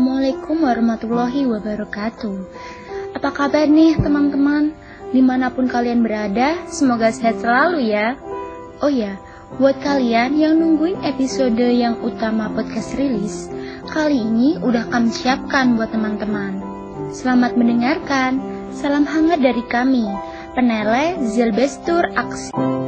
[0.00, 2.36] Assalamualaikum warahmatullahi wabarakatuh.
[3.20, 4.72] Apa kabar nih teman-teman?
[5.12, 8.16] Di mana pun kalian berada, semoga sehat selalu ya.
[8.80, 9.20] Oh ya,
[9.60, 13.52] buat kalian yang nungguin episode yang utama podcast rilis,
[13.92, 16.64] kali ini udah kami siapkan buat teman-teman.
[17.12, 18.40] Selamat mendengarkan.
[18.72, 20.08] Salam hangat dari kami,
[20.56, 22.79] Penele Zilbestur Aksi.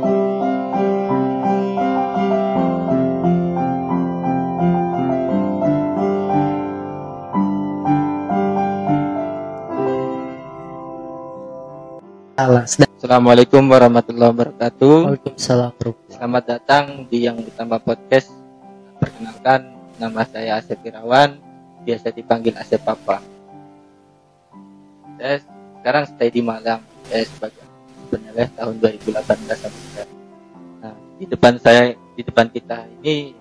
[13.13, 14.97] Assalamualaikum warahmatullahi wabarakatuh.
[15.05, 15.77] Waalaikumsalam.
[16.09, 18.33] Selamat datang di yang utama podcast.
[18.97, 19.69] Perkenalkan,
[20.01, 21.37] nama saya Asep Irawan,
[21.85, 23.21] biasa dipanggil Asep Papa.
[25.21, 26.81] Saya sekarang stay di Malang.
[27.05, 27.61] Saya sebagai
[28.09, 29.13] peneleh tahun 2018
[29.61, 30.19] sampai sekarang.
[30.81, 33.37] Nah, di depan saya, di depan kita ini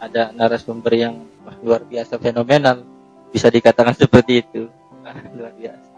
[0.00, 2.80] ada narasumber yang wah, luar biasa fenomenal.
[3.28, 4.72] Bisa dikatakan seperti itu.
[5.36, 5.90] Luar biasa.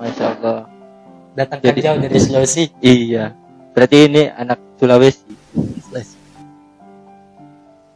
[0.00, 0.79] Masya Allah.
[1.40, 2.64] Datang Jadi- jauh dari Sulawesi.
[2.84, 3.32] Iya.
[3.72, 5.24] Berarti ini anak Sulawesi.
[5.88, 6.16] Sulawesi.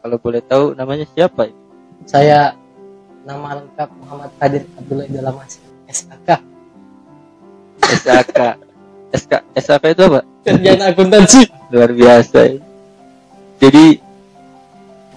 [0.01, 1.49] Kalau boleh tahu namanya siapa?
[1.49, 1.55] ya?
[2.09, 2.39] Saya
[3.25, 5.57] nama lengkap Muhammad Kadir Abdullah Idalamas
[5.89, 6.29] SAK
[7.85, 8.39] SAK.
[9.15, 10.21] SK, SAK itu apa?
[10.45, 11.43] Sarjana Akuntansi.
[11.73, 12.39] Luar biasa.
[12.49, 12.61] ya.
[13.61, 13.85] Jadi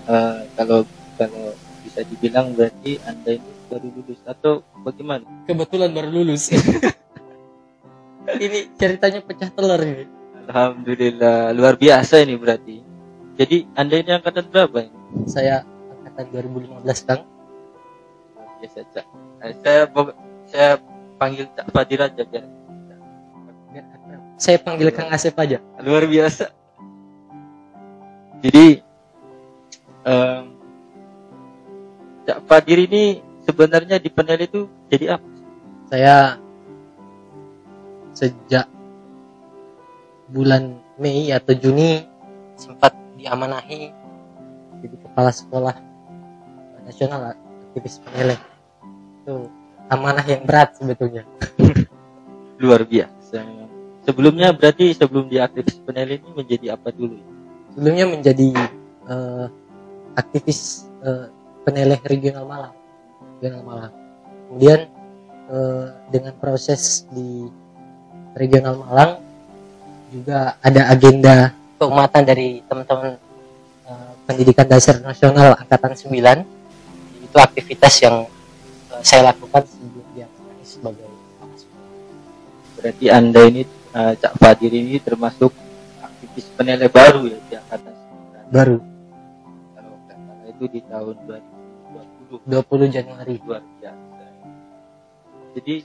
[0.08, 0.84] eh, kalau
[1.16, 1.52] kalau
[1.84, 5.24] bisa dibilang berarti anda ini baru lulus atau bagaimana?
[5.48, 6.52] Kebetulan baru lulus.
[8.36, 10.06] ini ceritanya pecah telur ini.
[10.48, 12.84] Alhamdulillah luar biasa ini berarti.
[13.40, 14.88] Jadi anda ini angkatan berapa?
[14.88, 15.28] Ini?
[15.28, 15.64] Saya
[16.04, 17.24] angkatan 2015 Kang.
[18.60, 19.06] Biasa Cak.
[19.44, 19.82] Eh, saya
[20.50, 20.70] saya
[21.22, 22.46] panggil Cak Fadir aja biar.
[24.38, 25.62] Saya panggil Kang Asep aja.
[25.84, 26.50] luar biasa.
[28.42, 28.82] Jadi
[30.06, 30.44] em,
[32.26, 35.28] Cak Fadir ini sebenarnya di panel itu jadi apa?
[35.88, 36.47] Saya
[38.18, 38.66] sejak
[40.34, 42.02] bulan Mei atau Juni
[42.58, 43.94] sempat diamanahi
[44.82, 45.76] jadi kepala sekolah
[46.90, 48.40] nasional aktivis peneleh
[49.22, 49.46] itu
[49.94, 51.24] amanah yang berat sebetulnya
[52.58, 53.46] Luar biasa.
[54.02, 57.22] Sebelumnya berarti sebelum di aktivis panel ini menjadi apa dulu?
[57.78, 58.50] sebelumnya menjadi
[59.06, 59.46] eh,
[60.18, 61.30] aktivis eh,
[61.62, 62.74] peneleh regional Malang
[63.38, 63.94] regional Malang
[64.50, 64.90] kemudian
[65.54, 67.46] eh, dengan proses di
[68.38, 69.12] regional Malang
[70.14, 73.20] juga ada agenda keumatan dari teman-teman
[73.86, 76.14] eh, pendidikan dasar nasional angkatan 9
[77.28, 78.26] itu aktivitas yang
[78.94, 80.28] eh, saya lakukan sebelum dia
[80.64, 81.10] sebagai.
[82.80, 85.52] Berarti anda ini eh, Cak Fadir ini termasuk
[86.00, 87.94] aktivis panel baru ya di angkatan
[88.48, 88.56] 9.
[88.56, 88.78] baru
[89.76, 94.26] Kalau salah itu di tahun 2020 20 Januari luar biasa.
[95.58, 95.76] Jadi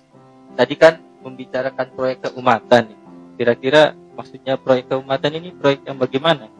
[0.53, 2.93] tadi kan membicarakan proyek keumatan.
[3.38, 6.50] Kira-kira maksudnya proyek keumatan ini proyek yang bagaimana?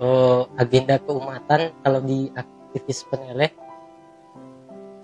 [0.00, 3.50] eh, agenda keumatan kalau di aktivis peneleh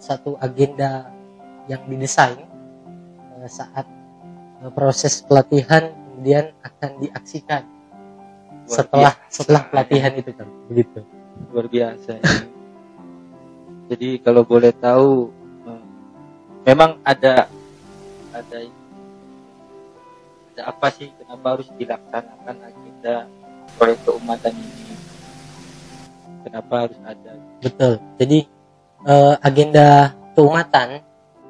[0.00, 1.12] satu agenda
[1.68, 2.40] yang didesain
[3.38, 3.86] eh, saat
[4.64, 9.30] eh, proses pelatihan kemudian akan diaksikan Luar setelah biasa.
[9.30, 11.00] setelah pelatihan itu kan begitu
[11.50, 12.20] luar biasa.
[12.20, 12.24] ya.
[13.90, 15.32] Jadi kalau boleh tahu,
[15.66, 15.82] eh,
[16.68, 17.48] memang ada
[18.30, 18.58] ada
[20.60, 23.14] ada apa sih kenapa harus dilaksanakan agenda
[23.80, 24.94] proyek keumatan ini?
[26.44, 27.32] Kenapa harus ada?
[27.60, 28.38] betul jadi
[29.04, 31.00] eh, agenda keumatan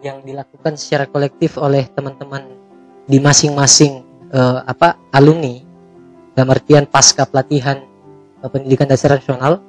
[0.03, 2.47] yang dilakukan secara kolektif oleh teman-teman
[3.07, 5.59] di masing-masing eh, apa alumni
[6.35, 7.83] dalam artian pasca pelatihan
[8.43, 9.63] eh, pendidikan dasar nasional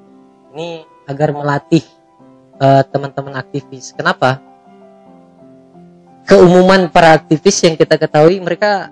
[0.53, 1.85] ini agar melatih
[2.57, 4.41] eh, teman-teman aktivis kenapa
[6.25, 8.89] keumuman para aktivis yang kita ketahui mereka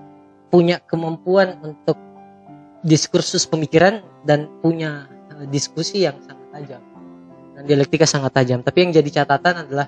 [0.50, 1.96] punya kemampuan untuk
[2.82, 5.08] diskursus pemikiran dan punya
[5.38, 6.82] eh, diskusi yang sangat tajam.
[7.56, 8.60] Dan dialektika sangat tajam.
[8.66, 9.86] Tapi yang jadi catatan adalah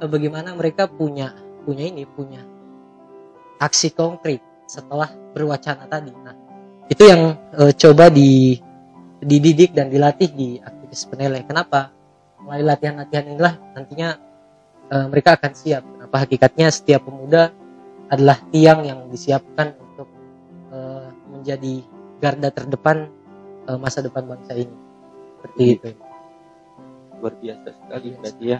[0.00, 2.42] eh, bagaimana mereka punya punya ini punya
[3.62, 6.10] aksi konkret setelah berwacana tadi.
[6.10, 6.34] Nah
[6.88, 8.58] itu yang eh, coba di
[9.22, 11.94] dididik dan dilatih di aktivis peneleh kenapa?
[12.42, 14.18] Melalui latihan-latihan inilah nantinya
[14.92, 15.80] mereka akan siap.
[15.80, 16.26] Kenapa?
[16.26, 17.48] Hakikatnya setiap pemuda
[18.12, 19.72] adalah tiang yang disiapkan
[21.42, 21.82] menjadi
[22.22, 23.10] garda terdepan
[23.66, 24.76] eh, masa depan bangsa ini
[25.42, 25.90] seperti itu
[27.18, 28.58] luar biasa sekali berarti ya.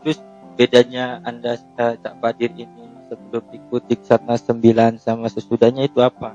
[0.00, 0.18] Terus
[0.56, 6.32] bedanya anda eh, Cak Fadir ini sebelum ikut Diksarnas 9 sama sesudahnya itu apa?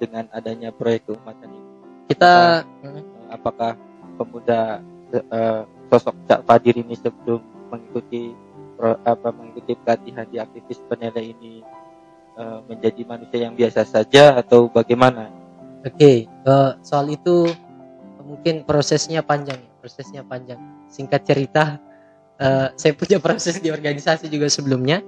[0.00, 1.68] Dengan adanya proyek keumatan ini.
[2.08, 3.76] kita Eh, Apakah
[4.16, 4.80] pemuda
[5.12, 5.62] eh,
[5.92, 8.32] sosok Cak Fadir ini sebelum mengikuti
[8.80, 11.60] pro- apa mengikuti pelatihan di aktivis penilai ini
[12.40, 15.28] eh, menjadi manusia yang biasa saja atau bagaimana?
[15.84, 17.52] Oke, eh, soal itu
[18.24, 20.60] mungkin prosesnya panjang ya, prosesnya panjang.
[20.88, 21.64] Singkat cerita,
[22.40, 25.04] eh, saya punya proses di organisasi juga sebelumnya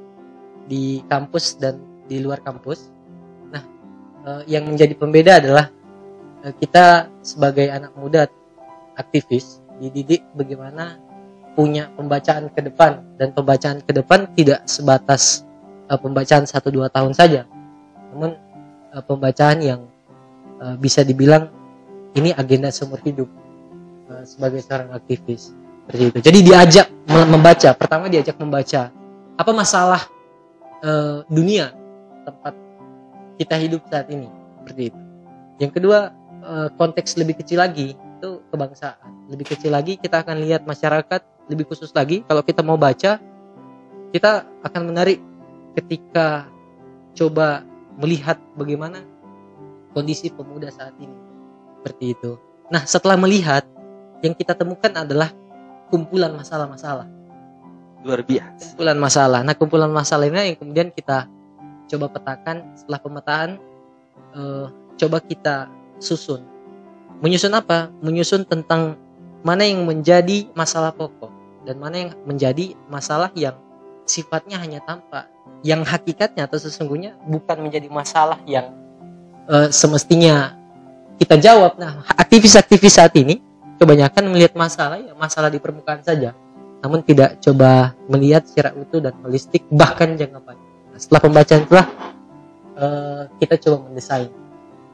[0.66, 1.80] di kampus dan
[2.10, 2.90] di luar kampus.
[3.48, 3.62] Nah,
[4.26, 5.66] eh, yang menjadi pembeda adalah
[6.42, 8.26] eh, kita sebagai anak muda
[8.98, 11.00] aktivis dididik bagaimana
[11.52, 15.44] punya pembacaan ke depan dan pembacaan ke depan tidak sebatas
[15.92, 17.44] eh, pembacaan 1 2 tahun saja.
[18.12, 18.32] Namun
[18.96, 19.80] eh, pembacaan yang
[20.64, 21.52] eh, bisa dibilang
[22.16, 23.28] ini agenda seumur hidup
[24.08, 25.52] eh, sebagai seorang aktivis
[25.84, 26.18] seperti itu.
[26.24, 27.70] Jadi diajak me- membaca.
[27.76, 28.88] Pertama diajak membaca
[29.36, 30.02] apa masalah
[30.80, 31.76] eh, dunia
[32.24, 32.54] tempat
[33.36, 34.28] kita hidup saat ini
[34.62, 35.00] seperti itu.
[35.60, 35.98] Yang kedua
[36.40, 39.28] eh, konteks lebih kecil lagi itu kebangsaan.
[39.28, 43.18] Lebih kecil lagi kita akan lihat masyarakat lebih khusus lagi kalau kita mau baca
[44.12, 45.18] kita akan menarik
[45.76, 46.48] ketika
[47.12, 47.64] coba
[48.00, 49.04] melihat bagaimana
[49.92, 51.14] kondisi pemuda saat ini
[51.80, 52.40] seperti itu.
[52.72, 53.66] Nah, setelah melihat
[54.24, 55.34] yang kita temukan adalah
[55.92, 57.04] kumpulan masalah-masalah,
[58.00, 58.72] Luar biasa.
[58.72, 59.40] kumpulan masalah.
[59.44, 61.28] Nah, kumpulan masalah ini yang kemudian kita
[61.92, 63.50] coba petakan setelah pemetaan
[64.32, 64.66] eh,
[64.96, 65.68] coba kita
[66.00, 66.40] susun.
[67.20, 67.92] Menyusun apa?
[68.00, 68.96] Menyusun tentang
[69.42, 71.30] mana yang menjadi masalah pokok
[71.66, 73.54] dan mana yang menjadi masalah yang
[74.06, 75.30] sifatnya hanya tampak,
[75.62, 78.74] yang hakikatnya atau sesungguhnya bukan menjadi masalah yang
[79.46, 80.58] eh, semestinya
[81.16, 81.78] kita jawab.
[81.78, 83.38] Nah, aktivis-aktivis saat ini
[83.78, 86.34] kebanyakan melihat masalah ya masalah di permukaan saja,
[86.82, 90.72] namun tidak coba melihat secara utuh dan holistik bahkan jangka panjang.
[90.90, 91.86] Nah, setelah pembacaan itulah
[92.74, 94.30] eh, kita coba mendesain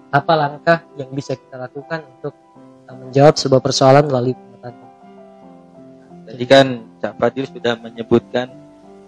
[0.08, 2.32] apa langkah yang bisa kita lakukan untuk
[2.88, 4.74] menjawab sebuah persoalan melalui pemetaan.
[6.24, 6.66] Tadi kan
[7.00, 8.48] Cak Fadil sudah menyebutkan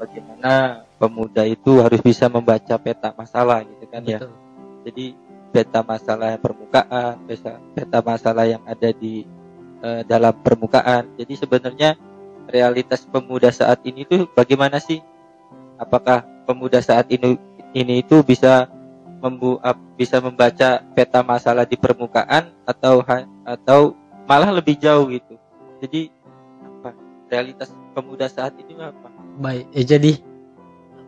[0.00, 4.18] bagaimana pemuda itu harus bisa membaca peta masalah gitu kan ya.
[4.24, 4.32] Betul.
[4.88, 5.06] Jadi
[5.52, 9.28] peta masalah permukaan, peta, peta masalah yang ada di
[9.84, 11.04] eh, dalam permukaan.
[11.20, 12.00] Jadi sebenarnya
[12.48, 15.04] realitas pemuda saat ini tuh bagaimana sih?
[15.76, 17.36] Apakah pemuda saat ini
[17.76, 18.66] ini itu bisa
[19.20, 19.60] membu
[20.00, 23.04] bisa membaca peta masalah di permukaan atau
[23.44, 23.92] atau
[24.24, 25.36] malah lebih jauh gitu.
[25.84, 26.08] Jadi
[26.80, 26.96] apa
[27.28, 29.19] realitas pemuda saat ini apa?
[29.40, 30.12] Baik, eh, jadi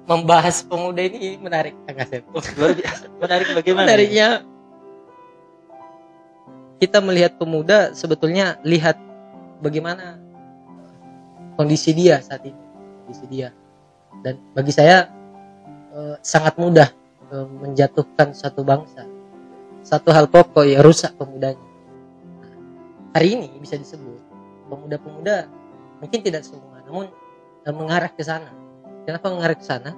[0.08, 2.24] membahas pemuda ini menarik, Kang Asep.
[2.32, 3.04] Luar biasa.
[3.20, 3.86] Menarik bagaimana?
[3.92, 4.28] Menariknya
[6.80, 8.96] kita melihat pemuda sebetulnya lihat
[9.60, 10.18] bagaimana
[11.60, 12.58] kondisi dia saat ini,
[13.04, 13.52] kondisi dia.
[14.24, 15.12] Dan bagi saya
[15.92, 16.88] eh, sangat mudah
[17.30, 19.04] eh, menjatuhkan satu bangsa.
[19.84, 21.60] Satu hal pokok ya rusak pemudanya.
[23.12, 24.24] Hari ini bisa disebut
[24.72, 25.52] pemuda-pemuda
[26.00, 27.12] mungkin tidak semua, namun
[27.70, 28.50] mengarah ke sana.
[29.06, 29.94] Kenapa mengarah ke sana?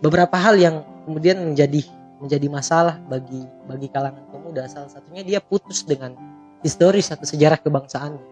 [0.00, 1.84] Beberapa hal yang kemudian menjadi
[2.22, 6.14] menjadi masalah bagi bagi kalangan pemuda salah satunya dia putus dengan
[6.62, 8.22] historis atau sejarah kebangsaannya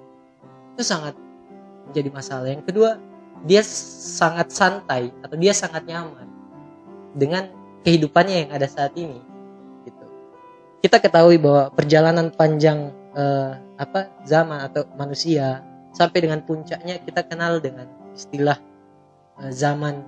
[0.79, 1.19] itu sangat
[1.91, 3.03] menjadi masalah yang kedua
[3.43, 6.31] dia sangat santai atau dia sangat nyaman
[7.19, 7.51] dengan
[7.83, 9.19] kehidupannya yang ada saat ini
[9.83, 10.07] gitu
[10.87, 17.59] kita ketahui bahwa perjalanan panjang eh, apa zaman atau manusia sampai dengan puncaknya kita kenal
[17.59, 18.70] dengan istilah
[19.49, 20.05] zaman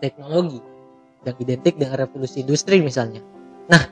[0.00, 0.64] teknologi
[1.28, 3.20] yang identik dengan revolusi industri misalnya.
[3.68, 3.82] Nah,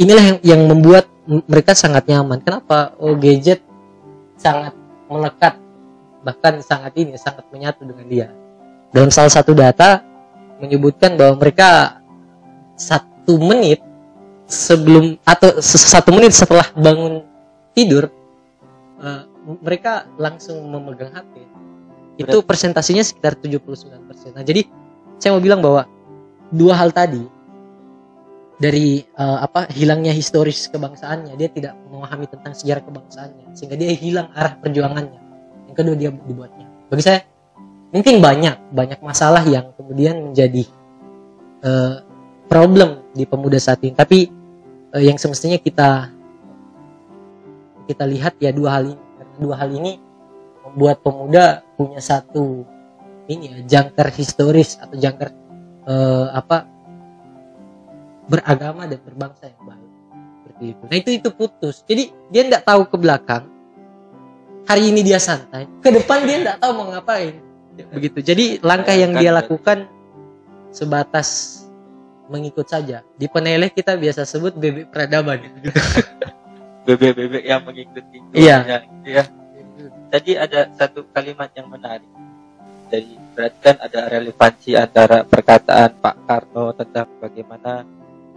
[0.00, 2.40] inilah yang yang membuat mereka sangat nyaman.
[2.40, 2.96] Kenapa?
[2.96, 3.60] Oh, gadget
[4.40, 4.72] sangat
[5.12, 5.60] melekat
[6.22, 8.28] bahkan sangat ini sangat menyatu dengan dia.
[8.94, 10.00] Dalam salah satu data
[10.62, 11.98] menyebutkan bahwa mereka
[12.78, 13.82] satu menit
[14.46, 17.26] sebelum atau satu menit setelah bangun
[17.74, 18.06] tidur
[19.02, 19.22] eh,
[19.60, 21.51] mereka langsung memegang HP.
[22.20, 24.36] Itu presentasinya sekitar 79%.
[24.36, 24.68] Nah, jadi
[25.16, 25.88] saya mau bilang bahwa
[26.52, 27.24] dua hal tadi
[28.60, 34.28] dari eh, apa hilangnya historis kebangsaannya dia tidak memahami tentang sejarah kebangsaannya sehingga dia hilang
[34.36, 35.20] arah perjuangannya.
[35.72, 36.66] Yang kedua dia dibuatnya.
[36.92, 37.20] Bagi saya
[37.90, 40.68] mungkin banyak banyak masalah yang kemudian menjadi
[41.64, 41.96] eh,
[42.46, 43.96] problem di pemuda saat ini.
[43.96, 44.30] Tapi
[44.94, 46.12] eh, yang semestinya kita
[47.88, 49.00] kita lihat ya dua hal ini.
[49.18, 49.92] Karena dua hal ini
[50.72, 52.64] membuat pemuda punya satu
[53.28, 55.30] ini ya jangkar historis atau jangkar
[55.86, 56.64] eh, apa
[58.26, 59.90] beragama dan berbangsa yang baik
[60.40, 60.82] seperti itu.
[60.88, 61.76] Nah itu itu putus.
[61.84, 63.44] Jadi dia tidak tahu ke belakang.
[64.62, 67.34] Hari ini dia santai, ke depan dia tidak tahu mau ngapain.
[67.92, 68.22] Begitu.
[68.22, 69.90] Jadi langkah yang dia lakukan
[70.70, 71.60] sebatas
[72.30, 73.02] mengikut saja.
[73.18, 75.42] Di peneleh kita biasa sebut bebek peradaban.
[76.86, 78.56] Bebek-bebek yang mengikuti Iya.
[78.66, 79.22] gitu ya.
[80.12, 82.04] Tadi ada satu kalimat yang menarik.
[82.92, 87.88] dari berarti kan ada relevansi antara perkataan Pak Karno tentang bagaimana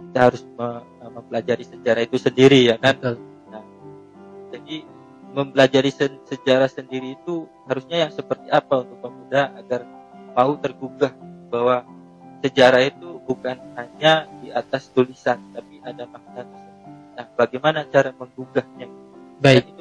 [0.08, 2.96] kita harus me- mempelajari sejarah itu sendiri ya kan.
[2.96, 3.20] Betul.
[4.56, 4.76] Jadi
[5.36, 9.84] mempelajari se- sejarah sendiri itu harusnya yang seperti apa untuk pemuda agar
[10.32, 11.12] mau tergugah
[11.52, 11.84] bahwa
[12.40, 16.48] sejarah itu bukan hanya di atas tulisan tapi ada makna.
[17.12, 18.88] Nah, bagaimana cara menggugahnya?
[19.44, 19.75] Baik.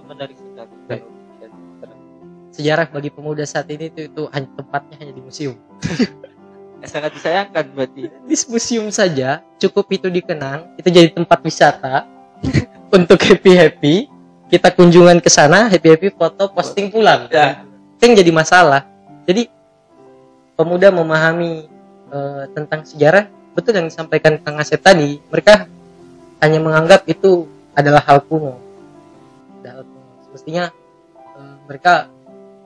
[2.55, 5.59] Sejarah bagi pemuda saat ini itu, itu hanya tempatnya hanya di museum.
[6.87, 8.07] Sangat disayangkan berarti.
[8.23, 12.07] Di museum saja cukup itu dikenang, itu jadi tempat wisata
[12.95, 13.95] untuk happy happy.
[14.47, 17.27] Kita kunjungan ke sana, happy happy foto, posting pulang.
[17.27, 17.67] Ya.
[17.99, 18.87] Itu yang jadi masalah.
[19.27, 19.51] Jadi
[20.55, 21.67] pemuda memahami
[22.15, 25.67] eh, tentang sejarah, betul yang disampaikan Kang Asep tadi, mereka
[26.39, 28.55] hanya menganggap itu adalah hal kuno.
[29.59, 30.11] Adalah hal kuno.
[30.29, 30.63] Semestinya
[31.35, 32.14] eh, mereka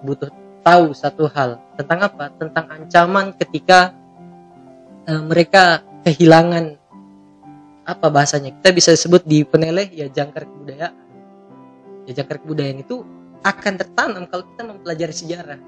[0.04, 0.30] butuh
[0.64, 2.32] tahu satu hal tentang apa?
[2.36, 3.96] Tentang ancaman ketika
[5.08, 6.76] eh, mereka kehilangan
[7.88, 8.54] apa bahasanya?
[8.60, 10.96] Kita bisa sebut di peneleh ya jangkar kebudayaan.
[12.06, 13.02] Ya jangkar kebudayaan itu
[13.44, 15.60] akan tertanam kalau kita mempelajari sejarah.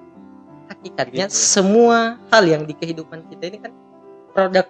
[0.71, 1.35] Hakikatnya Gitu.
[1.35, 3.75] semua hal yang di kehidupan kita ini kan
[4.31, 4.67] produk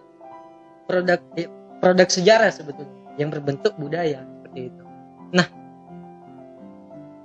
[0.90, 4.84] produk eh, produk sejarah sebetulnya yang berbentuk budaya seperti itu.
[5.32, 5.48] Nah,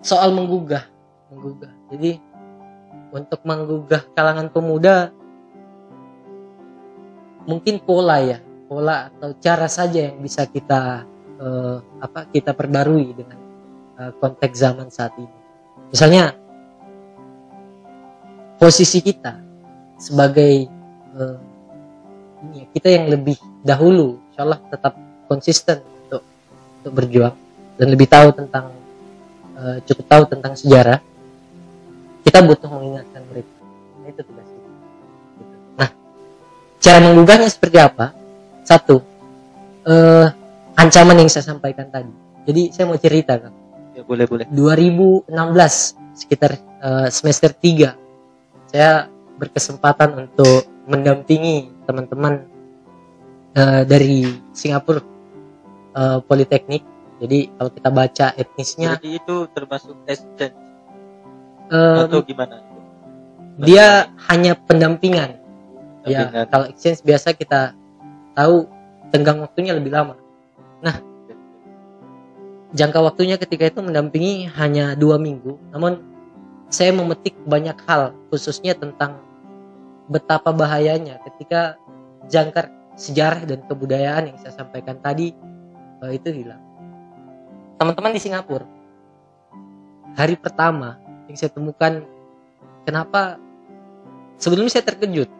[0.05, 0.85] soal menggugah,
[1.33, 1.73] menggugah.
[1.93, 2.21] Jadi
[3.15, 5.15] untuk menggugah kalangan pemuda
[7.47, 11.07] mungkin pola ya, pola atau cara saja yang bisa kita
[11.39, 13.39] eh, apa kita perbarui dengan
[14.03, 15.37] eh, konteks zaman saat ini.
[15.95, 16.35] Misalnya
[18.59, 19.39] posisi kita
[19.97, 20.67] sebagai
[21.17, 21.39] eh,
[22.47, 24.95] ini ya, kita yang lebih dahulu, insya Allah tetap
[25.31, 26.23] konsisten untuk
[26.83, 27.37] untuk berjuang
[27.79, 28.75] dan lebih tahu tentang
[29.57, 30.99] eh, cukup tahu tentang sejarah.
[32.27, 32.67] Kita butuh
[36.87, 38.15] cara menggugahnya seperti apa?
[38.63, 39.03] Satu,
[39.83, 40.27] eh,
[40.79, 42.15] ancaman yang saya sampaikan tadi.
[42.47, 43.51] Jadi saya mau cerita kan.
[43.99, 44.47] Ya boleh boleh.
[44.55, 45.27] 2016
[46.15, 52.47] sekitar eh, semester 3 saya berkesempatan untuk mendampingi teman-teman
[53.59, 55.03] eh, dari Singapura
[55.97, 56.83] eh, Politeknik.
[57.17, 60.53] Jadi kalau kita baca etnisnya Jadi itu termasuk exchange
[61.73, 62.63] eh, atau gimana?
[63.57, 65.36] dia hanya pendampingan.
[66.07, 66.47] Ya, Pendampingan.
[66.49, 67.75] kalau exchange biasa kita
[68.39, 68.71] tahu
[69.11, 70.15] tenggang waktunya lebih lama.
[72.77, 76.03] Jangka waktunya ketika itu mendampingi hanya dua minggu, namun
[76.69, 79.23] saya memetik banyak hal, khususnya tentang
[80.13, 81.81] betapa bahayanya ketika
[82.29, 85.33] jangkar sejarah dan kebudayaan yang saya sampaikan tadi
[86.05, 86.61] eh, itu hilang.
[87.81, 88.69] Teman-teman di Singapura,
[90.19, 91.01] hari pertama
[91.33, 92.05] yang saya temukan,
[92.83, 93.41] kenapa
[94.37, 95.31] sebelumnya saya terkejut,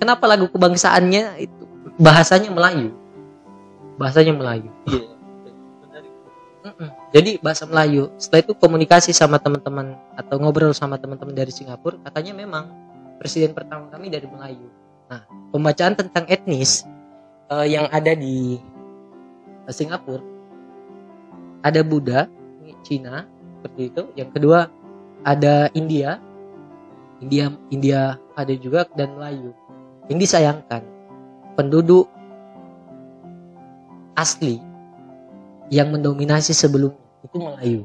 [0.00, 1.62] kenapa lagu kebangsaannya itu
[2.00, 2.96] bahasanya Melayu,
[4.00, 4.72] bahasanya Melayu.
[4.88, 5.20] Iya.
[6.60, 6.88] Mm-mm.
[7.12, 8.12] Jadi bahasa Melayu.
[8.20, 12.64] Setelah itu komunikasi sama teman-teman atau ngobrol sama teman-teman dari Singapura, katanya memang
[13.20, 14.68] presiden pertama kami dari Melayu.
[15.08, 16.84] Nah, pembacaan tentang etnis
[17.52, 18.60] eh, yang ada di
[19.68, 20.40] eh, Singapura
[21.60, 22.28] ada Buddha,
[22.80, 23.28] Cina
[23.60, 24.02] seperti itu.
[24.16, 24.58] Yang kedua
[25.24, 26.16] ada India,
[27.20, 29.52] India India ada juga dan Melayu.
[30.10, 30.82] Yang disayangkan
[31.54, 32.10] penduduk
[34.18, 34.58] asli
[35.70, 37.82] yang mendominasi sebelum itu Melayu.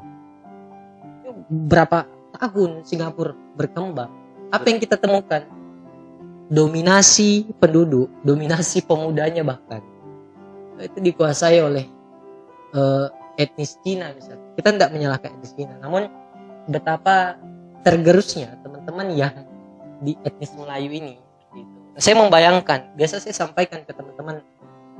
[1.70, 4.10] Berapa tahun Singapura berkembang?
[4.50, 5.46] Apa yang kita temukan?
[6.50, 9.82] Dominasi penduduk, dominasi pemudanya bahkan
[10.84, 11.86] itu dikuasai oleh
[12.76, 13.08] eh,
[13.40, 14.44] etnis Cina misalnya.
[14.60, 16.12] Kita tidak menyalahkan etnis Cina, namun
[16.68, 17.40] betapa
[17.86, 19.36] tergerusnya teman-teman yang
[20.04, 21.16] di etnis Melayu ini.
[21.96, 24.44] Saya membayangkan, biasa saya sampaikan ke teman-teman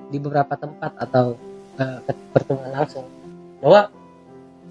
[0.08, 1.36] di beberapa tempat atau
[1.76, 3.04] eh, ke pertemuan langsung
[3.60, 3.92] bahwa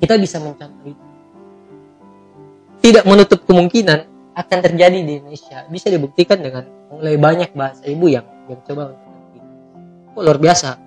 [0.00, 1.04] kita bisa mencontoh itu.
[2.84, 4.00] Tidak menutup kemungkinan
[4.36, 5.64] akan terjadi di Indonesia.
[5.68, 9.04] Bisa dibuktikan dengan mulai banyak bahasa ibu yang yang coba untuk.
[10.14, 10.80] Oh, luar biasa.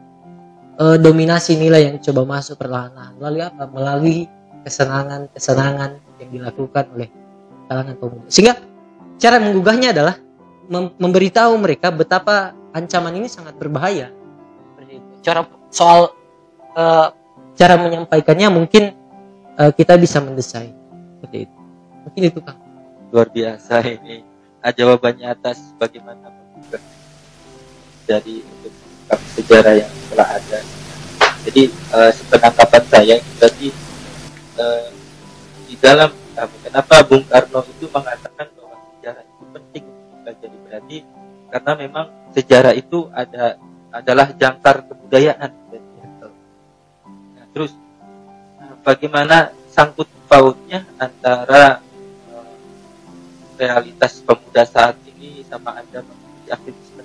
[0.77, 3.17] Eh, dominasi nilai yang coba masuk perlahan-lahan.
[3.17, 3.63] Melalui apa?
[3.65, 4.17] Melalui
[4.61, 5.91] kesenangan-kesenangan
[6.21, 7.09] yang dilakukan oleh
[7.65, 8.29] kalangan pemuda.
[8.29, 8.53] Sehingga
[9.17, 10.15] cara menggugahnya adalah
[10.69, 14.11] mem- memberitahu mereka betapa ancaman ini sangat berbahaya.
[15.25, 15.43] Cara
[15.73, 16.13] soal
[16.75, 17.07] eh,
[17.57, 18.95] cara menyampaikannya mungkin
[19.57, 20.71] eh, kita bisa mendesain
[21.17, 21.57] seperti itu.
[22.07, 22.59] Mungkin itu Kang.
[23.07, 24.19] luar biasa ini
[24.59, 26.75] ah, jawabannya atas bagaimana membuka
[28.03, 28.73] dari untuk
[29.31, 30.59] sejarah yang telah ada
[31.47, 33.67] jadi eh, sepenangkapan saya berarti
[34.59, 34.87] eh,
[35.71, 36.11] di dalam
[36.63, 38.47] kenapa Bung Karno itu mengatakan
[40.67, 40.97] Jadi
[41.47, 42.05] karena memang
[42.35, 43.55] sejarah itu ada
[43.91, 45.51] adalah jangkar kebudayaan.
[47.35, 47.71] Nah, terus
[48.61, 51.79] eh, bagaimana sangkut pautnya antara
[52.29, 52.53] eh,
[53.57, 57.01] realitas pemuda saat ini sama anda mengikuti aktivisme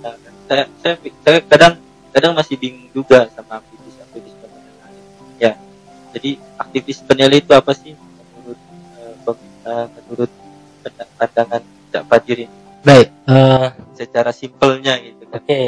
[0.00, 0.14] nah,
[0.46, 0.94] saya, saya
[1.26, 1.74] saya kadang
[2.14, 5.52] kadang masih bingung juga sama aktivis aktivis peneliti ya
[6.12, 6.30] jadi
[6.60, 7.96] aktivis penilai itu apa sih?
[8.36, 8.60] Menurut
[9.64, 10.30] uh, menurut
[11.16, 12.44] pandangan Cak Fajir
[12.82, 13.08] baik.
[13.26, 15.38] Uh, secara simpelnya gitu kan.
[15.38, 15.46] oke.
[15.46, 15.66] Okay.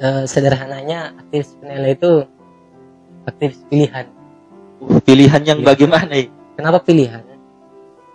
[0.00, 2.12] uh, sederhananya aktivis penilai itu
[3.24, 4.06] aktivis pilihan.
[4.80, 5.66] Uh, pilihan yang ya.
[5.66, 6.28] bagaimana ya?
[6.54, 7.24] kenapa pilihan?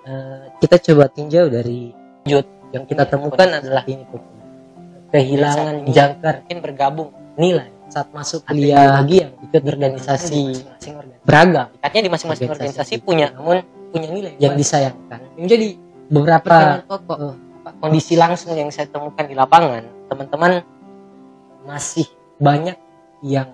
[0.06, 1.94] Uh, kita coba tinjau dari
[2.26, 4.22] wujud yang kita temukan adalah ini tuh
[5.12, 6.34] kehilangan jangkar.
[6.46, 7.10] mungkin bergabung.
[7.36, 7.70] Nilai.
[7.92, 10.64] Saat masuk kuliah lagi yang ikut organisasi.
[10.64, 10.94] masing-masing
[11.28, 11.68] beragam.
[11.76, 13.60] Ikatnya di masing-masing organisasi, organisasi punya namun
[13.92, 14.34] punya nilai.
[14.40, 15.20] yang disayangkan.
[15.36, 15.76] Menjadi
[16.08, 17.18] beberapa pokok.
[17.20, 17.36] uh,
[17.82, 20.66] kondisi langsung yang saya temukan di lapangan teman-teman
[21.66, 22.10] masih
[22.42, 22.78] banyak
[23.22, 23.54] yang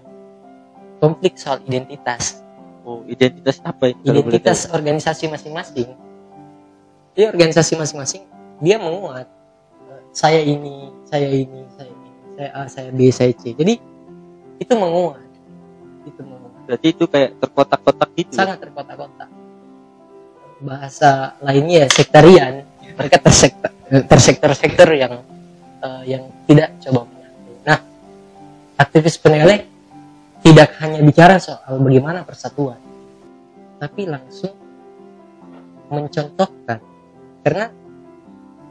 [1.04, 2.42] konflik soal identitas.
[2.88, 5.92] Oh identitas apa itu identitas organisasi masing-masing.
[7.14, 8.24] Jadi organisasi masing-masing
[8.64, 9.28] dia menguat.
[10.16, 13.52] Saya ini saya ini saya ini saya A saya B saya C.
[13.54, 13.76] Jadi
[14.58, 15.28] itu menguat.
[16.08, 16.64] Itu menguat.
[16.66, 18.38] Berarti itu kayak terkotak-kotak gitu ya?
[18.40, 19.30] sangat terkotak-kotak.
[20.64, 22.66] Bahasa lainnya ya sektarian.
[22.98, 25.24] Mereka tersektor tersektor-sektor yang
[25.80, 27.80] uh, yang tidak coba menyatu nah
[28.76, 29.64] aktivis peneleh
[30.44, 32.78] tidak hanya bicara soal bagaimana persatuan
[33.78, 34.54] tapi langsung
[35.88, 36.80] mencontohkan.
[37.46, 37.72] Karena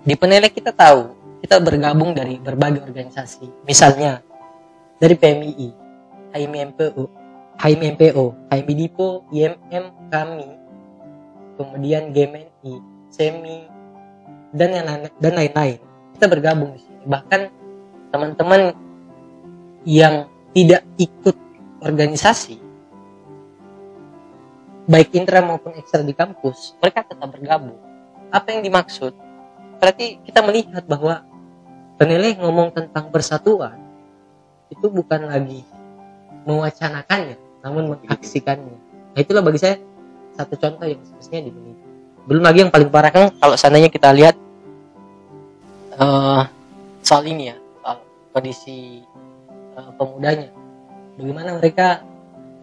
[0.05, 3.65] di penelek kita tahu kita bergabung dari berbagai organisasi.
[3.65, 4.21] Misalnya
[5.01, 5.69] dari PMII
[6.37, 7.05] HMMPO
[7.57, 10.49] HMMPO HMIDIPO IMM kami
[11.57, 12.75] kemudian GMNI
[13.09, 13.76] SEMI
[14.57, 14.87] dan yang
[15.21, 15.79] dan lain-lain.
[16.17, 17.05] Kita bergabung di sini.
[17.05, 17.41] Bahkan
[18.11, 18.73] teman-teman
[19.85, 21.37] yang tidak ikut
[21.85, 22.67] organisasi
[24.87, 27.77] baik intra maupun ekstra di kampus mereka tetap bergabung.
[28.31, 29.13] Apa yang dimaksud?
[29.77, 31.27] Berarti kita melihat bahwa
[31.99, 33.77] penilai ngomong tentang persatuan
[34.71, 35.63] itu bukan lagi
[36.47, 38.79] mewacanakannya namun mengaksikannya.
[39.15, 39.77] Nah itulah bagi saya
[40.39, 41.85] satu contoh yang semestinya dimiliki.
[42.27, 44.39] Belum lagi yang paling parah kan kalau seandainya kita lihat
[46.01, 46.43] uh,
[47.03, 47.99] soal ini ya soal
[48.33, 49.03] kondisi
[49.77, 50.51] uh, pemudanya
[51.17, 52.05] bagaimana mereka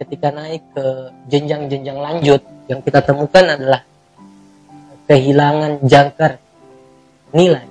[0.02, 0.84] ketika naik ke
[1.30, 3.86] jenjang-jenjang lanjut yang kita temukan adalah
[5.06, 6.40] kehilangan jangkar
[7.34, 7.66] nilai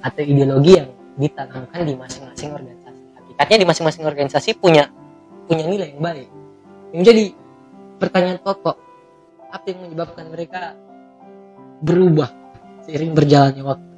[0.00, 3.02] atau ideologi yang ditanamkan di masing-masing organisasi.
[3.16, 4.90] Hakikatnya di masing-masing organisasi punya
[5.46, 6.28] punya nilai yang baik.
[6.90, 7.24] Yang menjadi
[8.00, 8.76] pertanyaan pokok,
[9.52, 10.62] apa yang menyebabkan mereka
[11.84, 12.30] berubah
[12.86, 13.93] seiring berjalannya waktu?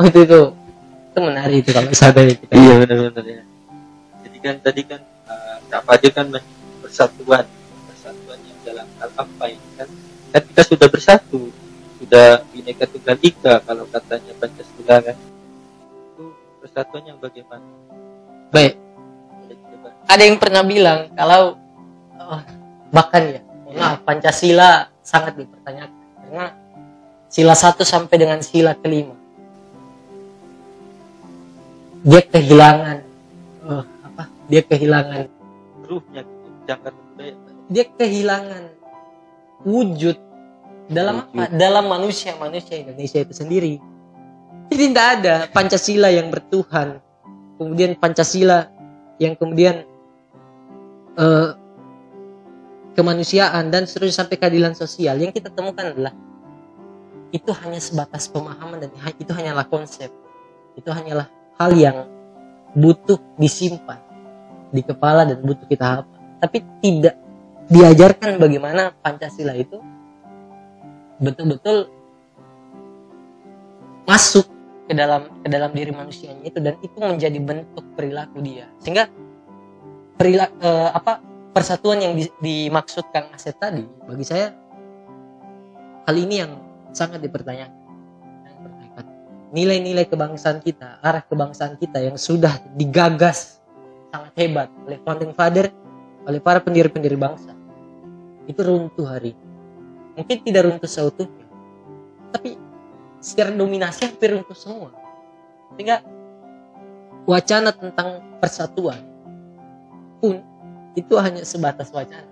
[0.00, 0.42] Oh itu itu.
[1.12, 2.40] Itu menarik itu kalau sadar itu.
[2.48, 3.42] Iya benar-benar ya.
[4.24, 6.26] Jadi kan tadi kan uh, apa aja kan
[6.80, 7.44] persatuan,
[7.84, 9.88] persatuan yang dalam hal apa ini kan?
[10.32, 11.52] Kan kita sudah bersatu.
[12.00, 15.16] Sudah bineka tunggal ika kalau katanya Pancasila kan.
[15.20, 16.24] Itu
[16.64, 17.68] persatuan yang bagaimana?
[18.48, 18.80] Baik.
[20.08, 21.60] Ada yang pernah bilang kalau
[22.16, 22.40] oh,
[22.88, 23.40] bahkan ya
[23.76, 26.00] maaf Pancasila sangat dipertanyakan.
[26.24, 26.46] Karena
[27.28, 29.19] sila satu sampai dengan sila kelima
[32.00, 32.98] dia kehilangan.
[33.66, 34.22] Oh, apa?
[34.48, 35.24] Dia kehilangan.
[35.84, 36.22] Ruhnya
[36.68, 36.94] jangan
[37.70, 38.62] dia kehilangan
[39.62, 40.18] wujud
[40.90, 41.46] dalam apa?
[41.54, 43.78] Dalam manusia manusia Indonesia itu sendiri.
[44.70, 46.98] Jadi tidak ada Pancasila yang bertuhan,
[47.58, 48.70] kemudian Pancasila
[49.22, 49.86] yang kemudian
[51.14, 51.54] uh,
[52.98, 55.14] kemanusiaan dan seterusnya sampai keadilan sosial.
[55.18, 56.14] Yang kita temukan adalah
[57.30, 60.10] itu hanya sebatas pemahaman dan itu hanyalah konsep.
[60.74, 62.08] Itu hanyalah hal yang
[62.72, 64.00] butuh disimpan
[64.72, 67.20] di kepala dan butuh kita apa tapi tidak
[67.68, 69.76] diajarkan bagaimana Pancasila itu
[71.20, 71.92] betul-betul
[74.08, 74.48] masuk
[74.90, 78.66] ke dalam ke dalam diri manusianya itu dan itu menjadi bentuk perilaku dia.
[78.82, 79.06] Sehingga
[80.18, 81.22] perilaku eh, apa
[81.54, 84.50] persatuan yang di, dimaksudkan aset tadi bagi saya
[86.08, 86.52] hal ini yang
[86.90, 87.79] sangat dipertanyakan
[89.50, 93.58] nilai-nilai kebangsaan kita arah kebangsaan kita yang sudah digagas
[94.10, 95.70] sangat hebat oleh founding father
[96.26, 97.54] oleh para pendiri-pendiri bangsa.
[98.46, 99.34] Itu runtuh hari
[100.20, 101.46] mungkin tidak runtuh seutuhnya
[102.30, 102.60] tapi
[103.18, 104.90] secara dominasi hampir runtuh semua.
[105.74, 106.02] Sehingga
[107.26, 109.00] wacana tentang persatuan
[110.18, 110.40] pun
[110.98, 112.26] itu hanya sebatas wacana.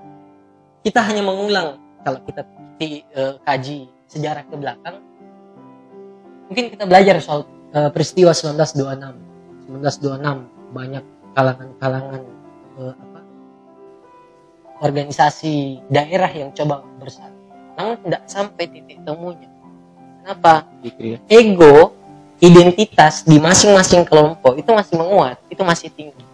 [0.82, 2.46] Kita hanya mengulang kalau kita
[2.78, 5.02] di, uh, kaji sejarah ke belakang
[6.48, 7.44] mungkin kita belajar soal
[7.76, 11.04] eh, peristiwa 1926 1926 banyak
[11.36, 12.22] kalangan-kalangan
[12.80, 13.20] eh, apa
[14.78, 17.34] organisasi daerah yang coba bersatu.
[17.74, 19.50] Namun tidak sampai titik temunya.
[20.22, 20.66] Kenapa?
[20.82, 21.18] Gitu ya.
[21.30, 21.94] ego
[22.38, 26.24] identitas di masing-masing kelompok itu masih menguat itu masih tinggi.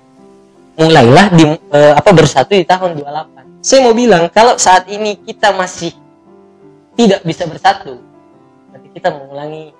[0.74, 5.56] Mulailah di eh, apa bersatu di tahun 28 saya mau bilang kalau saat ini kita
[5.56, 5.96] masih
[6.92, 7.96] tidak bisa bersatu
[8.68, 9.72] berarti kita mengulangi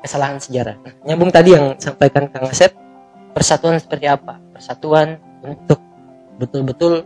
[0.00, 2.72] kesalahan sejarah Nah, nyambung tadi yang sampaikan Kang Asep
[3.30, 5.78] persatuan seperti apa persatuan untuk
[6.40, 7.04] betul-betul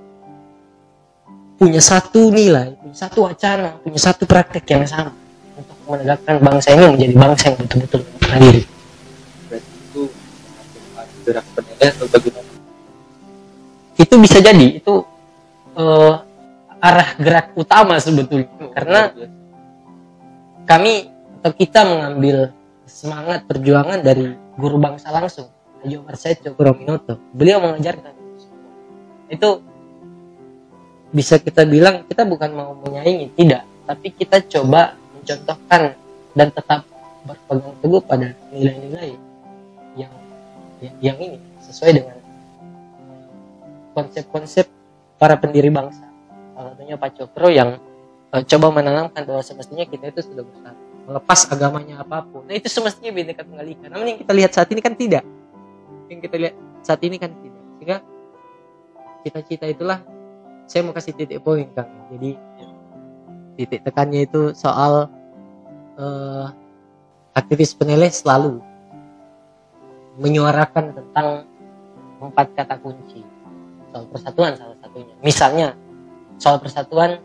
[1.54, 5.12] punya satu nilai punya satu wacana punya satu praktek yang sama
[5.54, 8.62] untuk menegakkan bangsa ini menjadi bangsa yang betul-betul mandiri
[9.50, 10.02] Berarti itu
[10.96, 12.50] masuk gerak penilai atau bagaimana?
[13.94, 14.94] itu bisa jadi itu
[15.78, 16.12] eh,
[16.83, 19.30] arah gerak utama sebetulnya karena biasa.
[20.66, 20.94] kami
[21.40, 22.37] atau kita mengambil
[23.05, 25.53] semangat perjuangan dari guru bangsa langsung
[25.85, 27.21] Haji Omar Said Cokro Minoto.
[27.37, 28.17] Beliau mengajarkan.
[29.29, 29.61] Itu
[31.12, 33.69] bisa kita bilang kita bukan mau menyaingi tidak.
[33.85, 35.93] Tapi kita coba mencontohkan
[36.33, 36.88] dan tetap
[37.29, 39.21] berpegang teguh pada nilai-nilai
[40.01, 40.12] yang
[40.81, 42.17] yang, yang ini sesuai dengan
[43.93, 44.64] konsep-konsep
[45.21, 46.09] para pendiri bangsa.
[46.57, 47.77] Salah satunya Pak Cokro yang
[48.33, 52.45] eh, coba menanamkan bahwa semestinya kita itu sudah bersatu melepas agamanya apa pun.
[52.49, 55.25] Nah itu semestinya bineka tunggal ika namun yang kita lihat saat ini kan tidak.
[56.09, 57.62] Yang kita lihat saat ini kan tidak.
[57.77, 57.97] Sehingga
[59.25, 59.99] cita-cita itulah
[60.64, 61.88] saya mau kasih titik poin kang.
[62.17, 62.31] Jadi
[63.61, 65.12] titik tekannya itu soal
[66.01, 66.47] eh,
[67.37, 68.62] aktivis penilai selalu
[70.19, 71.45] menyuarakan tentang
[72.23, 73.21] empat kata kunci.
[73.93, 75.14] Soal persatuan salah satunya.
[75.21, 75.69] Misalnya
[76.40, 77.21] soal persatuan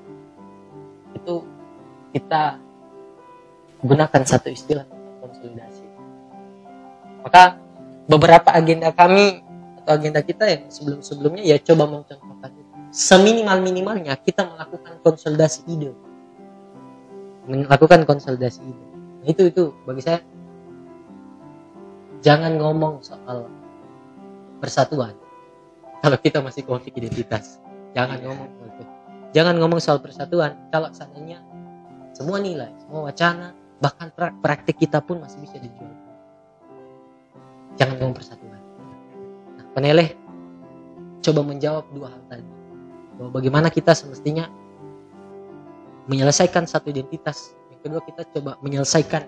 [1.15, 1.42] itu
[2.13, 2.58] kita
[3.84, 4.86] gunakan satu istilah
[5.24, 5.86] konsolidasi.
[7.24, 7.60] Maka
[8.08, 9.44] beberapa agenda kami
[9.84, 12.52] atau agenda kita yang sebelum-sebelumnya ya coba mencontohkan.
[12.52, 15.92] Itu seminimal minimalnya kita melakukan konsolidasi ide.
[17.48, 18.86] Melakukan konsolidasi ide.
[19.20, 20.20] Nah, itu itu bagi saya
[22.20, 23.48] jangan ngomong soal
[24.60, 25.15] persatuan
[26.04, 27.60] kalau kita masih konflik identitas.
[27.96, 28.48] Jangan ngomong
[29.30, 31.42] jangan ngomong soal persatuan kalau seandainya
[32.18, 35.92] semua nilai semua wacana bahkan pra- praktik kita pun masih bisa dijual.
[37.80, 38.60] Jangan ngomong persatuan.
[39.56, 40.15] Nah, peneleh
[41.24, 42.52] coba menjawab dua hal tadi.
[43.15, 44.52] Bahwa bagaimana kita semestinya
[46.12, 47.56] menyelesaikan satu identitas.
[47.72, 49.24] Yang kedua kita coba menyelesaikan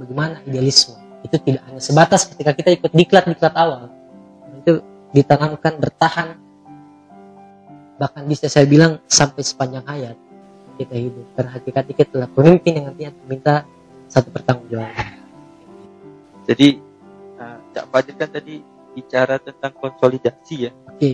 [0.00, 1.00] bagaimana idealisme.
[1.24, 3.88] Itu tidak hanya sebatas ketika kita ikut diklat diklat awal.
[4.60, 4.84] Itu
[5.16, 6.36] ditanamkan bertahan.
[7.96, 10.16] Bahkan bisa saya bilang sampai sepanjang hayat
[10.76, 13.54] kita hidup karena hakikat kita adalah pemimpin yang nantinya meminta
[14.10, 15.22] satu pertanggungjawaban
[16.44, 16.68] Jadi
[17.40, 18.60] uh, Cak Fajar kan tadi
[18.94, 20.72] bicara tentang konsolidasi ya.
[20.86, 21.10] oke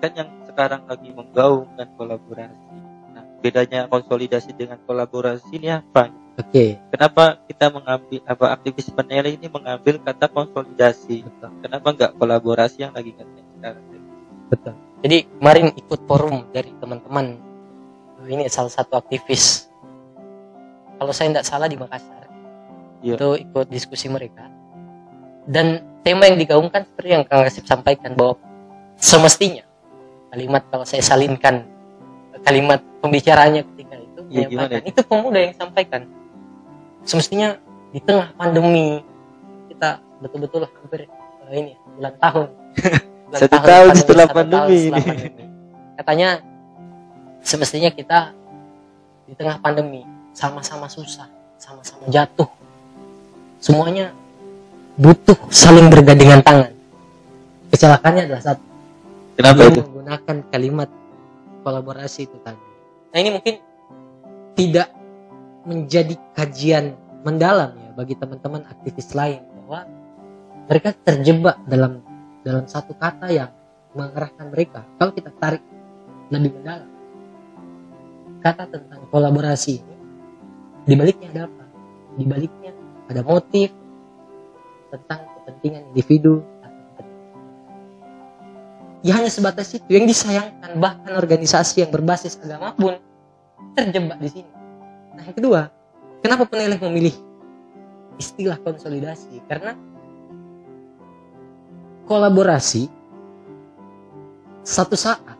[0.00, 2.76] Kan yang sekarang lagi menggaungkan kolaborasi.
[3.12, 6.10] Nah, bedanya konsolidasi dengan kolaborasi ini apa?
[6.40, 11.22] oke Kenapa kita mengambil apa aktivis penilai ini mengambil kata konsolidasi?
[11.22, 13.84] betul Kenapa nggak kolaborasi yang lagi sekarang?
[14.50, 17.38] betul jadi kemarin ikut forum dari teman-teman
[18.26, 19.70] ini salah satu aktivis
[20.96, 22.18] kalau saya tidak salah di Makassar
[23.00, 23.16] Iya.
[23.16, 24.44] itu ikut diskusi mereka
[25.48, 28.36] dan tema yang digaungkan seperti yang Kang Rasif sampaikan bahwa
[29.00, 29.64] semestinya
[30.28, 31.64] kalimat kalau saya salinkan
[32.44, 36.02] kalimat pembicaraannya ketika itu Iya, menyampaikan itu pemuda yang sampaikan
[37.02, 37.56] semestinya
[37.90, 39.00] di tengah pandemi
[39.72, 42.46] kita betul-betul hampir eh, ini bulan tahun
[43.30, 45.08] Bulan Satu tahun pandemi, setelah pandemi tahun setelah ini.
[45.08, 45.44] pandemi.
[45.96, 46.28] katanya
[47.40, 48.32] semestinya kita
[49.28, 51.28] di tengah pandemi sama-sama susah
[51.60, 52.48] sama-sama jatuh
[53.60, 54.12] semuanya
[54.96, 56.72] butuh saling bergandengan tangan
[57.70, 58.70] kecelakaannya adalah satu
[59.40, 59.80] Kenapa itu?
[59.80, 60.88] menggunakan kalimat
[61.64, 62.60] kolaborasi itu tadi.
[63.08, 63.54] Nah ini mungkin
[64.52, 64.92] tidak
[65.64, 66.92] menjadi kajian
[67.24, 69.88] mendalam ya bagi teman-teman aktivis lain bahwa
[70.68, 72.04] mereka terjebak dalam
[72.44, 73.48] dalam satu kata yang
[73.96, 74.84] mengarahkan mereka.
[75.00, 75.64] Kalau kita tarik
[76.28, 76.90] lebih mendalam,
[78.40, 79.96] kata tentang kolaborasi ini,
[80.88, 81.64] di baliknya ada apa?
[82.16, 82.72] Di baliknya
[83.06, 83.70] ada motif
[84.90, 86.42] tentang kepentingan individu
[89.00, 90.76] ya hanya sebatas itu yang disayangkan.
[90.76, 92.96] Bahkan organisasi yang berbasis agama pun
[93.76, 94.52] terjebak di sini.
[95.16, 95.60] Nah yang kedua
[96.20, 97.14] kenapa penilai memilih
[98.20, 99.40] istilah konsolidasi?
[99.48, 99.76] Karena
[102.04, 102.90] kolaborasi
[104.66, 105.38] satu saat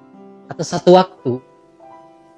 [0.51, 1.33] atau satu waktu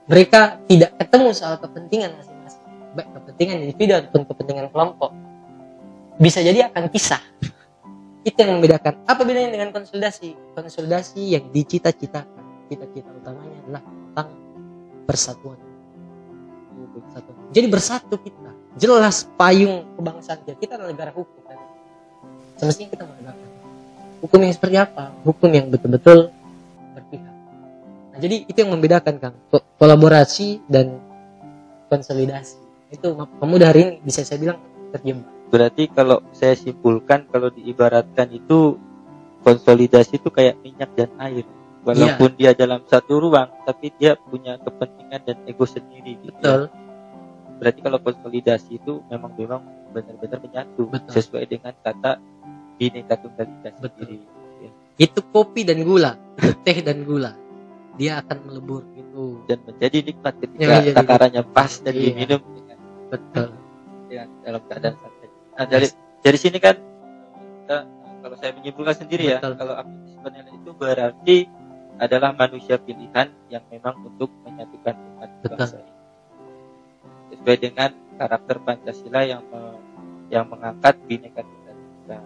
[0.07, 2.65] mereka tidak ketemu soal kepentingan masing-masing.
[2.93, 5.11] Baik kepentingan individu ataupun kepentingan kelompok.
[6.21, 7.23] Bisa jadi akan kisah
[8.23, 9.03] itu yang membedakan.
[9.07, 10.55] Apa bedanya dengan konsolidasi?
[10.55, 12.71] Konsolidasi yang dicita-citakan.
[12.71, 14.29] Cita-cita utamanya adalah tentang
[15.09, 15.59] persatuan.
[17.53, 18.51] Jadi bersatu kita.
[18.79, 20.57] Jelas payung kebangsaan kita.
[20.57, 21.43] Kita adalah negara hukum.
[22.57, 23.53] Semestinya kita menegakkan
[24.23, 25.05] hukum yang seperti apa?
[25.27, 26.31] Hukum yang betul-betul
[28.13, 31.01] nah jadi itu yang membedakan kang Ko- kolaborasi dan
[31.89, 32.61] konsolidasi
[32.93, 33.07] itu
[33.41, 34.59] pemuda hari ini bisa saya bilang
[34.93, 38.81] terjemah Berarti kalau saya simpulkan kalau diibaratkan itu
[39.45, 41.45] konsolidasi itu kayak minyak dan air.
[41.85, 46.17] Walaupun dia dalam satu ruang, tapi dia punya kepentingan dan ego sendiri.
[46.25, 46.41] gitu ya.
[46.41, 46.63] betul
[47.61, 49.61] Berarti kalau konsolidasi itu memang memang
[49.93, 51.13] benar-benar menyatu Betul.
[51.21, 52.17] sesuai dengan kata
[52.81, 53.85] bineka tunggal ika Betul.
[54.09, 54.17] sendiri.
[54.97, 56.17] itu kopi dan gula
[56.65, 57.37] teh dan gula
[57.93, 62.03] dia akan melebur gitu Dan menjadi nikmat ketika Ya, takarannya pas dan Iya.
[62.13, 62.79] diminum dengan,
[63.13, 63.49] betul
[64.09, 65.29] dengan dalam keadaan santai.
[65.53, 65.89] Nah, dari
[66.21, 66.77] dari sini kan
[67.65, 67.79] kita,
[68.23, 69.55] kalau saya menyimpulkan sendiri ya, Betul.
[69.57, 71.37] kalau aktivis penilai itu berarti
[71.97, 75.93] adalah manusia pilihan yang memang untuk menyatukan umat bangsa ini.
[77.33, 79.81] Sesuai dengan karakter Pancasila yang me-
[80.29, 82.19] yang mengangkat bineka tunggal ika.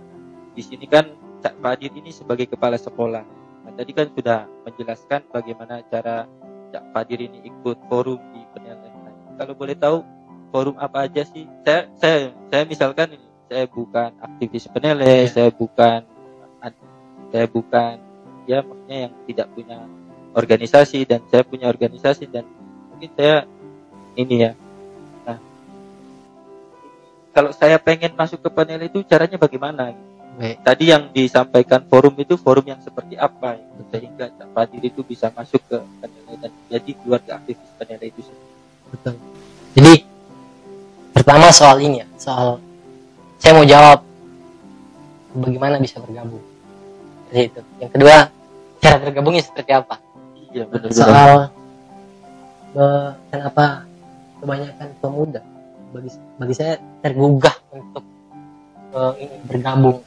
[0.55, 1.07] Di sini kan
[1.43, 3.23] Cak Fadir ini sebagai kepala sekolah.
[3.67, 6.31] Nah, tadi kan sudah menjelaskan bagaimana cara
[6.71, 9.13] Cak Fadir ini ikut forum di penilaian.
[9.35, 10.07] Kalau boleh tahu
[10.55, 11.51] forum apa aja sih?
[11.67, 15.31] Saya saya saya misalkan ini, saya bukan aktivis penilai, Ya.
[15.31, 16.07] saya bukan
[17.35, 17.95] saya bukan
[18.47, 19.79] ya maksudnya yang tidak punya
[20.37, 22.47] organisasi dan saya punya organisasi dan
[22.95, 23.45] mungkin saya
[24.15, 24.53] ini ya.
[25.27, 25.39] Nah,
[27.35, 29.93] kalau saya pengen masuk ke penilai itu caranya bagaimana?
[30.37, 33.65] Tadi yang disampaikan forum itu forum yang seperti apa ya?
[33.89, 38.53] sehingga Cak Fadir itu bisa masuk ke penilai dan jadi keluarga aktivis penilai itu sendiri.
[38.93, 39.15] betul.
[39.77, 39.95] Jadi
[41.17, 42.61] pertama soal ini ya soal
[43.41, 44.05] saya mau jawab
[45.41, 46.45] bagaimana bisa bergabung.
[47.29, 47.61] Seperti itu.
[47.81, 48.17] Yang kedua
[48.85, 49.97] cara bergabungnya seperti apa?
[50.53, 51.33] Iya benar soal
[53.33, 53.89] kenapa
[54.45, 55.41] kebanyakan pemuda.
[55.97, 58.05] Bagi bagi saya tergugah untuk
[59.17, 60.05] ini bergabung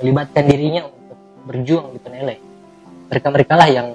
[0.00, 2.38] melibatkan dirinya untuk berjuang di peneleh.
[3.12, 3.88] Mereka mereka lah yang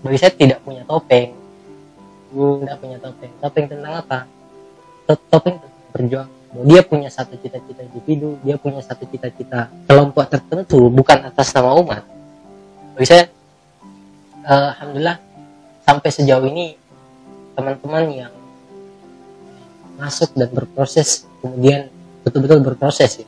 [0.00, 1.34] bagi saya tidak punya topeng.
[2.34, 3.32] Tidak punya topeng.
[3.42, 4.18] Topeng tentang apa?
[5.10, 6.28] To- topeng tentang berjuang.
[6.54, 12.06] Dia punya satu cita-cita individu dia punya satu cita-cita kelompok tertentu bukan atas nama umat.
[12.94, 13.26] Bagi saya
[14.46, 15.18] eh, alhamdulillah
[15.82, 16.78] sampai sejauh ini
[17.58, 18.32] teman-teman yang
[19.98, 21.90] masuk dan berproses kemudian
[22.26, 23.26] betul-betul berproses ya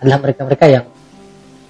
[0.00, 0.84] adalah mereka-mereka yang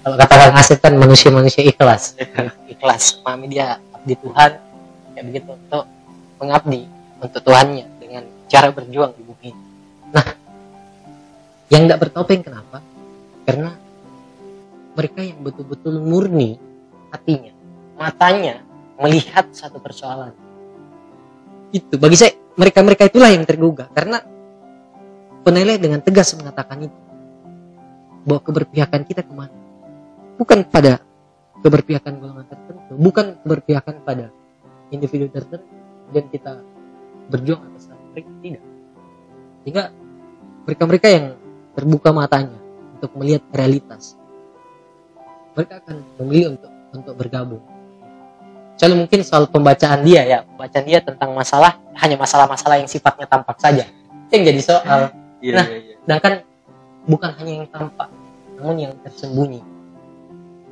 [0.01, 2.17] kalau kata Kang Asep kan manusia-manusia ikhlas.
[2.73, 4.51] Ikhlas pahami dia abdi Tuhan
[5.13, 5.85] kayak begitu untuk
[6.41, 6.89] mengabdi
[7.21, 9.51] untuk Tuhannya dengan cara berjuang di bumi.
[10.17, 10.25] Nah
[11.69, 12.81] yang tidak bertopeng kenapa?
[13.45, 13.77] Karena
[14.97, 16.57] mereka yang betul-betul murni
[17.13, 17.53] hatinya
[18.01, 18.65] matanya
[18.97, 20.33] melihat satu persoalan.
[21.77, 23.93] Itu bagi saya mereka-mereka itulah yang tergugah.
[23.93, 24.17] Karena
[25.45, 27.10] penilai dengan tegas mengatakan itu
[28.31, 29.51] bahwa keberpihakan kita ke mana
[30.39, 31.03] bukan pada
[31.59, 34.27] keberpihakan golongan tertentu bukan keberpihakan pada
[34.95, 35.67] individu tertentu
[36.15, 36.63] dan kita
[37.27, 38.63] berjuang atas nama mereka tidak
[39.67, 39.85] sehingga
[40.71, 41.27] mereka-mereka yang
[41.75, 42.59] terbuka matanya
[42.95, 44.15] untuk melihat realitas
[45.59, 47.65] mereka akan memilih untuk untuk bergabung
[48.81, 53.61] Soalnya mungkin soal pembacaan dia ya, pembacaan dia tentang masalah hanya masalah-masalah yang sifatnya tampak
[53.61, 53.85] saja.
[54.33, 55.01] Yang jadi soal.
[55.45, 55.67] Iya, Nah.
[55.69, 55.95] iya, iya.
[56.01, 56.33] Sedangkan
[57.05, 58.09] bukan hanya yang tampak,
[58.61, 59.61] namun yang tersembunyi.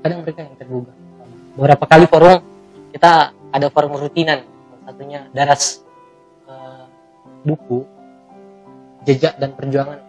[0.05, 0.97] Kadang mereka yang tergugah.
[1.57, 2.39] Beberapa kali forum
[2.93, 4.45] kita ada forum rutinan,
[4.85, 5.81] satunya daras
[6.45, 6.85] eh,
[7.43, 7.83] buku
[9.09, 10.05] jejak dan perjuangan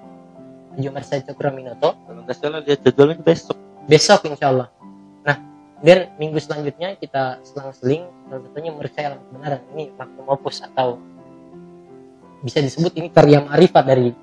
[0.75, 3.57] Haji Umar Said Cokro-Minoto Kalau nggak salah lihat jadwalnya besok.
[3.89, 4.67] besok insya Allah.
[5.25, 5.37] Nah,
[5.81, 11.01] dan minggu selanjutnya kita selang-seling salah satunya mereka dalam kebenaran ini maklum opus atau
[12.39, 14.15] bisa disebut ini karya ma'rifat dari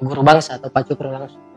[0.00, 1.51] guru bangsa atau Pak Cukro langsung.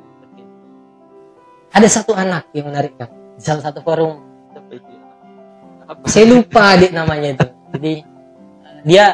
[1.75, 4.23] Ada satu anak yang menarik kan di salah satu forum.
[5.85, 6.01] Apa?
[6.09, 7.93] saya lupa adik namanya itu jadi
[8.81, 9.05] dia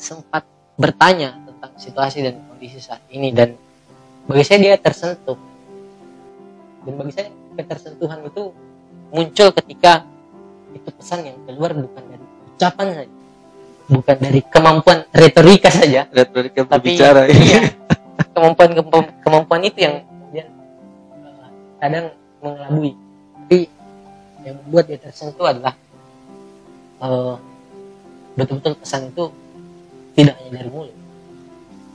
[0.00, 3.52] sempat bertanya tentang situasi dan kondisi saat ini dan
[4.24, 5.36] bagi saya dia tersentuh
[6.88, 7.28] dan bagi saya
[7.60, 8.56] ketersentuhan itu
[9.12, 10.08] muncul ketika
[10.72, 12.24] itu pesan yang keluar bukan dari
[12.56, 13.12] ucapan saja
[13.84, 17.28] bukan dari kemampuan retorika saja Lihat mereka tapi berbicara.
[17.28, 17.68] iya,
[18.32, 18.72] kemampuan
[19.20, 20.08] kemampuan itu yang
[21.78, 22.06] kadang
[22.40, 22.92] mengelabui
[23.34, 23.58] tapi
[24.44, 25.74] yang membuat dia tersentuh adalah
[27.00, 27.34] eh,
[28.34, 29.24] betul-betul pesan itu
[30.14, 30.96] tidak hanya dari mulut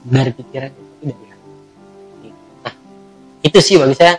[0.02, 2.28] dari pikiran tapi dari hati
[2.62, 2.74] nah
[3.40, 4.18] itu sih bagi saya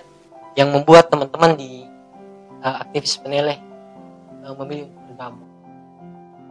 [0.53, 1.87] yang membuat teman-teman di
[2.59, 3.55] uh, aktivis peneleh
[4.43, 5.47] uh, memilih untuk bergabung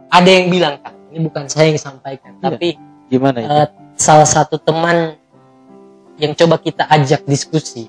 [0.09, 2.43] ada yang bilang kan ini bukan saya yang sampaikan Iya.
[2.43, 2.67] tapi
[3.07, 3.47] Gimana itu?
[3.47, 5.15] uh, salah satu teman
[6.17, 7.87] yang coba kita ajak diskusi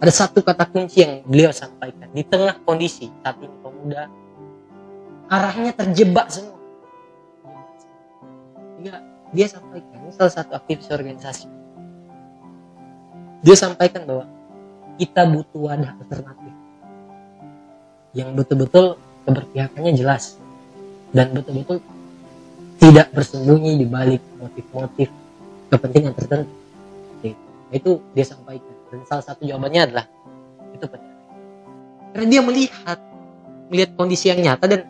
[0.00, 4.08] ada satu kata kunci yang beliau sampaikan di tengah kondisi saat ini pemuda
[5.28, 6.58] arahnya terjebak semua
[8.74, 8.96] Sehingga
[9.30, 11.46] dia sampaikan ini salah satu aktivis organisasi
[13.44, 14.24] dia sampaikan bahwa
[14.96, 16.52] kita butuh wadah alternatif
[18.16, 20.40] yang betul-betul keberpihakannya jelas
[21.14, 21.78] dan betul-betul
[22.80, 25.12] tidak bersembunyi di balik motif-motif
[25.68, 26.50] kepentingan tertentu.
[27.70, 28.79] Itu dia sampaikan.
[28.90, 30.06] Dan salah satu jawabannya adalah
[30.74, 31.10] itu benar.
[32.10, 32.98] Karena dia melihat
[33.70, 34.82] melihat kondisi yang nyata dan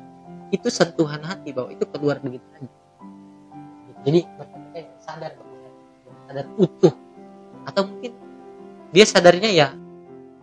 [0.50, 2.68] itu sentuhan hati bahwa itu keluar begitu saja.
[4.08, 5.32] Jadi mereka yang sadar
[6.24, 6.94] sadar utuh
[7.68, 8.12] atau mungkin
[8.90, 9.68] dia sadarnya ya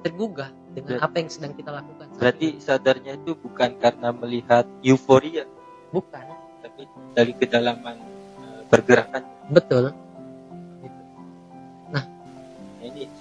[0.06, 2.06] tergugah dengan Ber- apa yang sedang kita lakukan.
[2.22, 2.62] Berarti ini.
[2.62, 5.50] sadarnya itu bukan karena melihat euforia,
[5.89, 6.24] bukan
[6.62, 6.86] tapi
[7.17, 9.26] dari kedalaman eh, pergerakan.
[9.50, 9.91] betul.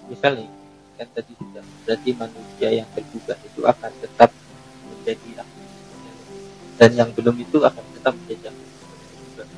[0.09, 0.49] Misalnya
[0.97, 4.31] kan tadi sudah berarti manusia yang tergugah itu akan tetap
[4.89, 5.45] menjadi
[6.77, 8.53] dan yang belum itu akan tetap menjadi.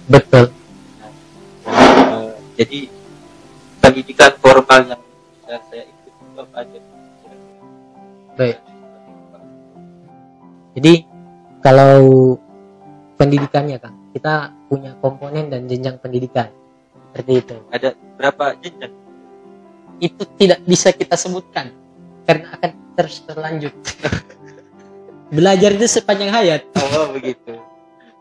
[0.06, 0.44] Betul.
[1.66, 2.78] Eh, jadi
[3.82, 6.78] pendidikan formal yang bisa saya ikut itu apa aja?
[8.38, 8.58] Baik.
[10.78, 10.92] Jadi
[11.58, 11.94] kalau
[13.18, 16.54] pendidikannya kan kita punya komponen dan jenjang pendidikan
[17.10, 17.56] seperti itu.
[17.74, 18.94] Ada berapa jenjang?
[19.98, 21.74] Itu tidak bisa kita sebutkan
[22.28, 23.74] karena akan terus berlanjut.
[25.36, 26.62] Belajar itu sepanjang hayat.
[26.74, 27.56] Oh begitu.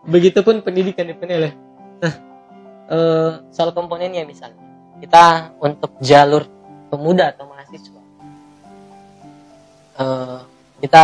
[0.07, 1.55] Begitupun pendidikan di Peneleh.
[2.03, 2.13] Nah,
[2.91, 4.59] eh, soal komponennya misalnya,
[4.99, 6.43] kita untuk jalur
[6.91, 8.03] pemuda atau mahasiswa,
[9.99, 10.39] eh,
[10.83, 11.03] kita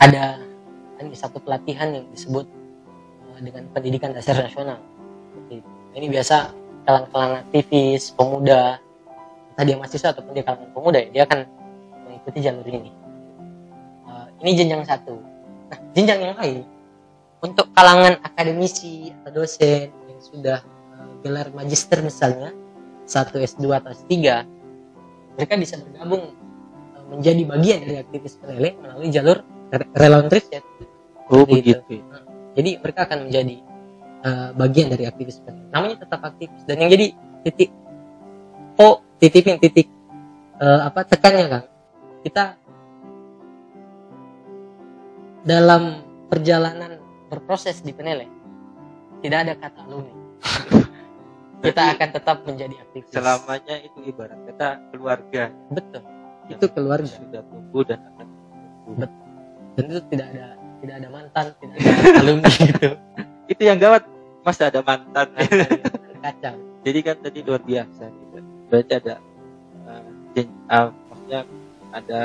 [0.00, 0.24] ada
[1.00, 2.44] ini satu pelatihan yang disebut
[3.34, 4.80] eh, dengan pendidikan dasar nasional.
[5.48, 5.64] Itu.
[5.96, 6.52] Ini biasa
[6.84, 8.83] kalangan-kalangan aktivis, pemuda,
[9.54, 11.38] tadi yang mahasiswa ataupun dia kalangan pemuda, ya, dia akan
[12.06, 12.90] mengikuti jalur ini.
[14.04, 15.14] Eh, ini jenjang satu.
[15.70, 16.62] Nah, jenjang yang lain
[17.40, 22.56] untuk kalangan akademisi atau dosen yang sudah eh, gelar magister misalnya
[23.04, 24.12] satu S2 atau S3
[25.36, 26.32] mereka bisa bergabung
[26.96, 30.64] eh, menjadi bagian dari aktivis peneleh melalui jalur re- relawan riset
[31.28, 31.60] Oh itu.
[31.60, 32.00] begitu.
[32.56, 33.56] jadi mereka akan menjadi
[34.24, 37.06] eh, bagian dari aktivis namanya tetap aktivis dan yang jadi
[37.44, 37.70] titik
[38.78, 39.88] oh titipin titik.
[40.54, 41.62] Eh, apa tekannya kan
[42.22, 42.44] kita
[45.44, 48.30] dalam perjalanan berproses di peneleh
[49.20, 50.14] tidak ada kata alumni
[51.64, 53.08] kita akan tetap menjadi aktivis.
[53.08, 55.48] Selamanya itu ibarat kata keluarga.
[55.72, 56.02] Betul.
[56.52, 57.08] Itu keluarga.
[57.08, 58.94] sudah tumbuh dan akan tumbuh.
[59.00, 59.22] Betul.
[59.74, 60.46] dan itu tidak ada
[60.84, 62.88] tidak ada mantan tidak ada alumni gitu.
[63.48, 64.02] Itu yang gawat.
[64.44, 65.32] Masa ada mantan.
[66.20, 66.56] kacau.
[66.84, 68.04] Jadi kan tadi luar biasa.
[68.12, 68.38] gitu.
[68.66, 69.14] Berarti ada
[69.84, 70.02] uh,
[70.68, 71.40] uh, maksudnya
[71.90, 72.22] ada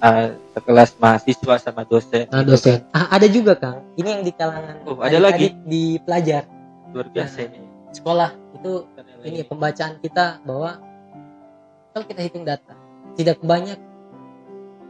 [0.00, 2.26] uh, sekelas mahasiswa sama dosen.
[2.28, 5.54] nah dosen ah, ada juga kang ini yang di kalangan Oh, ada lagi?
[5.62, 6.44] di pelajar.
[6.88, 7.60] Luar biasa ini.
[7.88, 10.70] sekolah itu Karena ini lagi- pembacaan kita bahwa
[11.90, 12.74] kalau kita hitung data
[13.14, 13.76] tidak banyak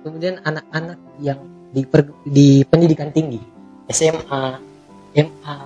[0.01, 3.41] kemudian anak-anak yang di, per- di pendidikan tinggi
[3.89, 4.45] SMA,
[5.15, 5.57] MA,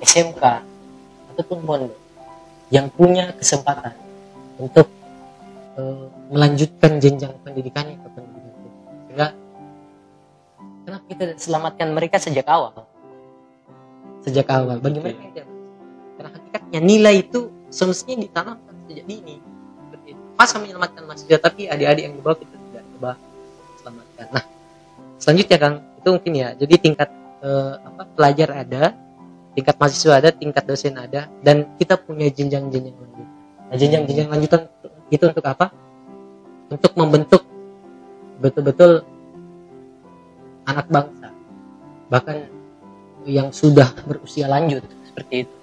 [0.00, 0.42] SMK
[1.34, 1.94] ataupun pondok
[2.74, 3.94] yang punya kesempatan
[4.58, 4.90] untuk
[5.78, 8.52] eh, melanjutkan jenjang pendidikannya ke pendidikan
[9.06, 9.28] sehingga
[10.82, 12.90] kenapa kita selamatkan mereka sejak awal.
[14.26, 14.82] Sejak awal.
[14.82, 15.50] Bagi mereka yang
[16.18, 19.38] karena hakikatnya nilai itu semestinya ditanamkan sejak dini.
[19.38, 20.22] Seperti itu.
[20.34, 23.10] masa menyelamatkan mahasiswa tapi adik-adik yang di bawah kita tidak coba
[23.78, 24.26] selamatkan.
[24.34, 24.44] Nah
[25.22, 26.48] selanjutnya kang itu mungkin ya.
[26.58, 29.03] Jadi tingkat eh, apa pelajar ada
[29.54, 33.28] tingkat mahasiswa ada tingkat dosen ada dan kita punya jenjang-jenjang lanjut.
[33.70, 34.62] Nah jenjang-jenjang lanjutan
[35.08, 35.70] itu untuk apa?
[36.70, 37.42] Untuk membentuk
[38.42, 39.06] betul-betul
[40.66, 41.28] anak bangsa.
[42.10, 42.36] Bahkan
[43.30, 45.56] yang sudah berusia lanjut seperti itu.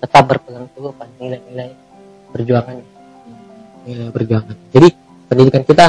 [0.00, 1.76] Tetap berpegang teguh pada nilai-nilai
[2.32, 2.76] perjuangan.
[3.84, 4.56] Nilai perjuangan.
[4.72, 4.88] Jadi
[5.28, 5.86] pendidikan kita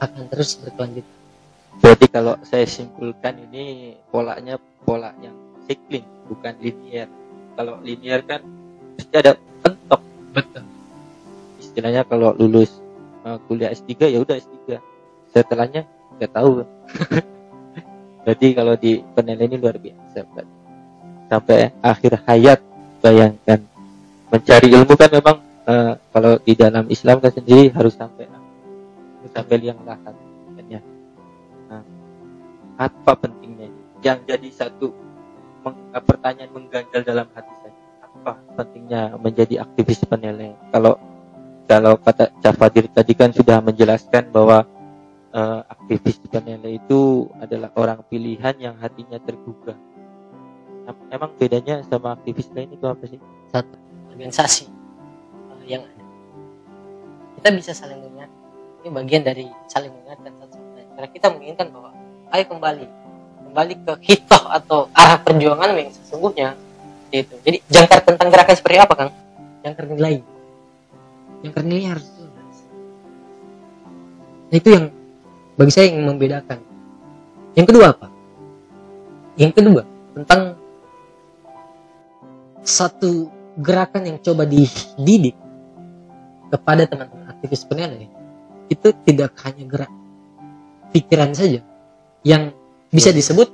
[0.00, 1.20] akan terus berkelanjutan
[1.80, 5.32] Berarti kalau saya simpulkan ini polanya pola yang
[5.64, 7.10] sikling bukan linear.
[7.58, 8.40] Kalau linear kan
[8.94, 9.34] pasti ada
[9.66, 10.00] pentok.
[10.30, 10.62] betul
[11.58, 12.70] Istilahnya kalau lulus
[13.26, 14.78] uh, kuliah S3 ya udah S3.
[15.34, 15.82] Setelahnya
[16.16, 16.62] nggak tahu.
[18.22, 20.22] Berarti kalau di penilaian ini luar biasa.
[20.30, 20.54] Berarti.
[21.30, 22.58] Sampai akhir hayat
[23.02, 23.62] bayangkan
[24.30, 29.56] mencari ilmu kan memang eh, kalau di dalam Islam kan sendiri harus sampai harus sampai
[29.62, 30.14] liang lahat
[30.58, 30.80] kan ya.
[31.70, 31.82] Nah,
[32.78, 33.80] apa pentingnya ini?
[34.02, 34.90] Yang jadi satu
[35.98, 37.74] pertanyaan mengganjal dalam hati saya.
[38.06, 40.54] Apa pentingnya menjadi aktivis penilai?
[40.70, 40.94] Kalau
[41.66, 44.62] kalau kata Cafadir tadi kan sudah menjelaskan bahwa
[45.34, 49.78] eh, aktivis penilai itu adalah orang pilihan yang hatinya tergugah.
[50.86, 53.18] Em- Emang bedanya sama aktivis lain itu apa sih?
[53.50, 53.74] satu
[54.14, 54.70] organisasi
[55.50, 56.04] uh, yang ada
[57.40, 58.30] kita bisa saling mengingat
[58.80, 61.90] ini bagian dari saling mengingatkan satu sama lain karena kita menginginkan bahwa
[62.30, 62.86] ayo kembali
[63.50, 66.54] kembali ke hitoh atau arah perjuangan yang sesungguhnya
[67.10, 69.10] itu jadi jangkar tentang gerakan seperti apa kang?
[69.66, 70.22] Jangkar nilai.
[71.42, 72.56] Jangkar nilai harus jelas
[74.54, 74.84] nah, itu yang
[75.58, 76.62] bagi saya yang membedakan.
[77.58, 78.06] Yang kedua apa?
[79.34, 79.82] Yang kedua
[80.14, 80.54] tentang
[82.62, 83.26] satu
[83.58, 85.34] gerakan yang coba dididik
[86.54, 88.06] kepada teman-teman aktivis penilai
[88.70, 89.92] itu tidak hanya gerak
[90.94, 91.66] pikiran saja.
[92.22, 92.59] Yang
[92.90, 93.48] bisa disebut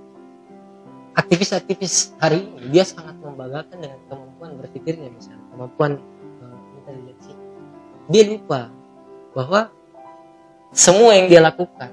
[1.16, 2.72] aktivis-aktivis hari ini.
[2.72, 5.44] Dia sangat membanggakan dengan kemampuan berpikirnya misalnya.
[5.52, 5.92] Kemampuan
[6.44, 7.32] uh, intelijensi.
[8.08, 8.72] Dia lupa
[9.36, 9.68] bahwa
[10.72, 11.92] semua yang dia lakukan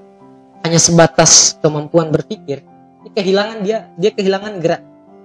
[0.64, 2.64] hanya sebatas kemampuan berpikir
[3.04, 4.82] ini kehilangan dia dia kehilangan gerak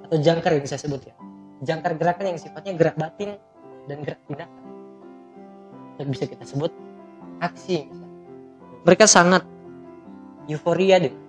[0.07, 1.15] atau jangkar yang bisa sebut ya.
[1.63, 3.39] Jangkar gerakan yang sifatnya gerak batin
[3.87, 4.63] dan gerak tindakan.
[5.99, 6.71] Yang bisa kita sebut
[7.39, 8.19] aksi misalnya.
[8.83, 9.43] mereka sangat
[10.47, 11.28] euforia dengan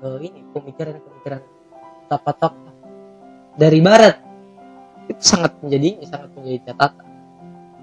[0.00, 1.40] eh, ini pemikiran pemikiran
[2.10, 2.74] tokoh-tokoh
[3.56, 4.16] dari barat.
[5.10, 7.06] Itu sangat menjadi sangat menjadi catatan.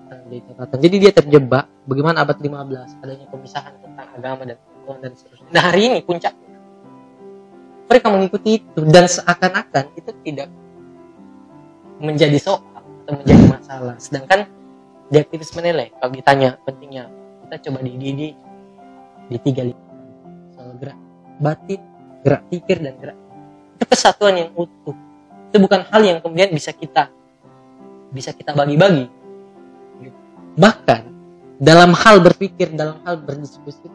[0.07, 0.77] Menjadi catatan.
[0.83, 5.49] Jadi dia terjebak bagaimana abad 15 adanya pemisahan tentang agama dan pengetahuan dan seterusnya.
[5.51, 6.47] Nah hari ini puncaknya
[7.87, 10.49] mereka mengikuti itu dan seakan-akan itu tidak
[12.03, 12.63] menjadi soal
[13.07, 13.95] atau menjadi masalah.
[13.95, 14.39] Sedangkan
[15.07, 17.07] di aktivis menilai kalau ditanya pentingnya
[17.47, 18.35] kita coba dididik
[19.31, 20.07] di tiga lingkungan
[20.51, 20.99] soal gerak
[21.39, 21.79] batin
[22.27, 23.17] gerak pikir dan gerak
[23.79, 24.95] itu kesatuan yang utuh
[25.47, 27.07] itu bukan hal yang kemudian bisa kita
[28.11, 29.07] bisa kita bagi-bagi
[30.59, 31.07] bahkan
[31.55, 33.87] dalam hal berpikir dalam hal berdiskusi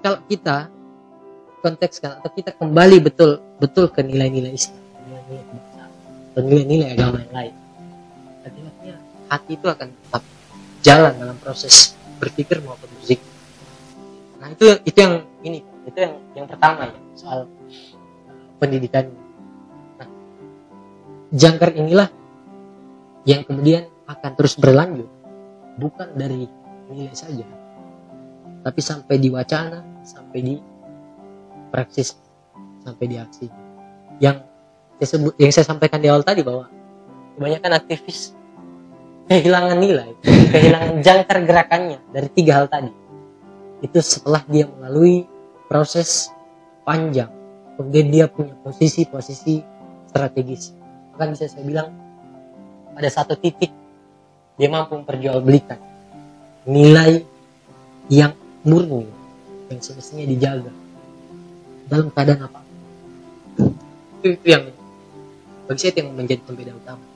[0.00, 0.72] kalau kita
[1.60, 5.44] kontekskan atau kita kembali betul betul ke nilai-nilai Islam, nilai-nilai
[6.32, 7.54] atau nilai-nilai agama yang lain.
[8.40, 8.72] Artinya
[9.28, 10.22] hati itu akan tetap
[10.80, 13.20] jalan dalam proses berpikir maupun musik.
[14.40, 15.14] Nah itu itu yang
[15.44, 15.60] ini
[15.90, 19.10] itu yang yang pertama ya soal uh, pendidikan.
[19.98, 20.08] Nah,
[21.34, 22.08] jangkar inilah
[23.28, 25.06] yang kemudian akan terus berlanjut
[25.76, 26.48] bukan dari
[26.90, 27.46] nilai saja
[28.60, 30.54] tapi sampai di wacana sampai di
[31.70, 32.18] praksis
[32.82, 33.46] sampai di aksi
[34.18, 34.42] yang
[35.00, 36.66] saya sebut yang saya sampaikan di awal tadi bahwa
[37.38, 38.34] kebanyakan aktivis
[39.30, 40.10] kehilangan nilai
[40.52, 42.92] kehilangan jangkar gerakannya dari tiga hal tadi
[43.80, 45.24] itu setelah dia melalui
[45.70, 46.34] proses
[46.82, 47.30] panjang.
[47.78, 49.62] Kemudian dia punya posisi-posisi
[50.10, 50.74] strategis.
[51.14, 51.94] Bahkan bisa saya bilang
[52.90, 53.70] pada satu titik
[54.58, 55.78] dia mampu memperjualbelikan.
[56.66, 57.22] Nilai
[58.10, 58.34] yang
[58.66, 59.06] murni
[59.70, 60.74] yang semestinya dijaga
[61.86, 62.60] dalam keadaan apa?
[64.18, 64.66] Itu, itu yang
[65.70, 67.06] bagi saya itu yang menjadi pembeda utama.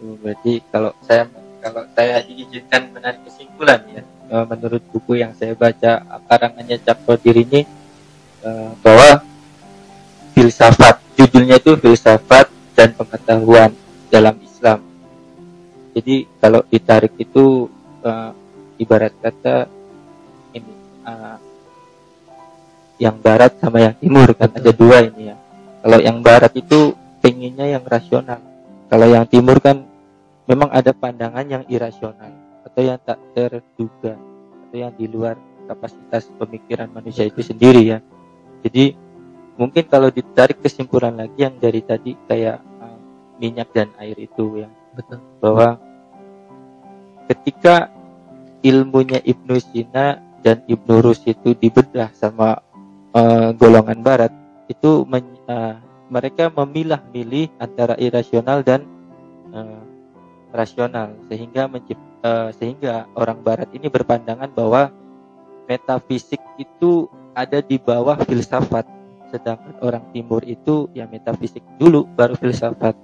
[0.00, 1.26] Oh, Berarti kalau saya
[1.58, 7.62] kalau saya diizinkan menarik kesimpulan ya eh, menurut buku yang saya baca karangannya Capodir ini
[8.42, 9.22] eh, bahwa
[10.34, 13.70] filsafat judulnya itu filsafat dan pengetahuan
[14.10, 14.82] dalam Islam.
[15.94, 17.70] Jadi kalau ditarik itu
[18.02, 18.30] eh,
[18.82, 19.70] ibarat kata
[20.58, 20.74] ini
[21.06, 21.36] eh,
[22.98, 25.36] yang barat sama yang timur kan ada dua ini ya.
[25.84, 28.40] Kalau yang barat itu pengennya yang rasional.
[28.88, 29.84] Kalau yang timur kan
[30.48, 32.43] memang ada pandangan yang irasional
[32.74, 34.18] atau yang tak terduga
[34.66, 35.38] atau yang di luar
[35.70, 37.98] kapasitas pemikiran manusia itu sendiri ya.
[38.66, 38.98] Jadi
[39.54, 42.98] mungkin kalau ditarik kesimpulan lagi yang dari tadi kayak uh,
[43.38, 44.68] minyak dan air itu ya
[44.98, 45.78] betul bahwa
[47.30, 47.94] ketika
[48.66, 52.58] ilmunya Ibnu Sina dan Ibnu Rus itu dibedah sama
[53.14, 54.34] uh, golongan barat
[54.66, 55.78] itu men- uh,
[56.10, 58.82] mereka memilah-milih antara irasional dan
[59.54, 59.83] uh,
[60.54, 64.94] rasional sehingga mencipt- uh, sehingga orang barat ini berpandangan bahwa
[65.66, 68.86] metafisik itu ada di bawah filsafat
[69.34, 72.94] sedangkan orang timur itu ya metafisik dulu baru filsafat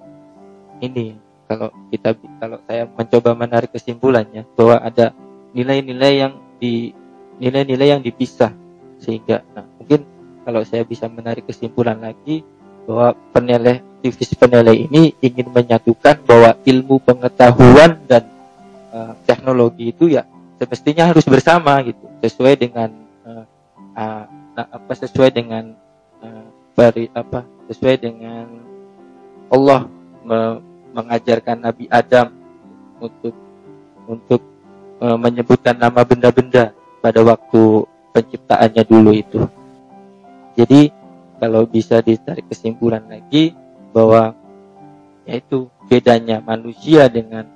[0.79, 1.19] ini.
[1.51, 5.11] Kalau kita kalau saya mencoba menarik kesimpulannya bahwa ada
[5.51, 6.95] nilai-nilai yang di
[7.43, 8.55] nilai-nilai yang dipisah
[9.03, 10.07] sehingga nah, mungkin
[10.47, 12.47] kalau saya bisa menarik kesimpulan lagi
[12.87, 18.25] bahwa penilai aktivis penilai ini ingin menyatukan bahwa ilmu pengetahuan dan
[18.97, 20.25] uh, teknologi itu ya
[20.57, 22.89] semestinya harus bersama gitu sesuai dengan
[23.29, 23.45] uh,
[23.93, 24.25] uh,
[24.57, 25.77] apa sesuai dengan
[26.25, 28.49] uh, bari apa sesuai dengan
[29.53, 29.85] Allah
[30.25, 30.65] me
[30.97, 32.33] mengajarkan Nabi Adam
[33.05, 33.37] untuk
[34.09, 34.41] untuk
[35.05, 36.73] uh, menyebutkan nama benda-benda
[37.05, 37.85] pada waktu
[38.17, 39.45] penciptaannya dulu itu.
[40.57, 40.89] Jadi
[41.37, 43.55] kalau bisa ditarik kesimpulan lagi
[43.91, 44.35] bahwa
[45.27, 47.47] yaitu bedanya manusia dengan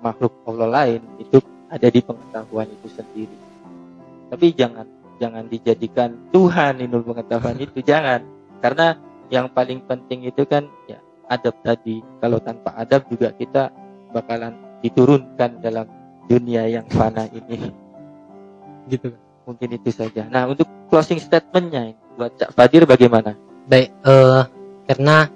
[0.00, 1.38] makhluk Allah lain itu
[1.72, 3.36] ada di pengetahuan itu sendiri.
[4.28, 4.86] Tapi jangan
[5.20, 8.20] jangan dijadikan Tuhan ilmu pengetahuan itu jangan
[8.60, 8.98] karena
[9.32, 11.00] yang paling penting itu kan ya
[11.32, 12.04] adab tadi.
[12.20, 13.72] Kalau tanpa adab juga kita
[14.12, 14.52] bakalan
[14.84, 15.88] diturunkan dalam
[16.28, 17.72] dunia yang fana ini.
[18.92, 19.14] Gitu.
[19.42, 20.28] Mungkin itu saja.
[20.30, 23.34] Nah, untuk closing statementnya buat Cak Fadir bagaimana?
[23.66, 24.46] Baik, uh,
[24.86, 25.26] karena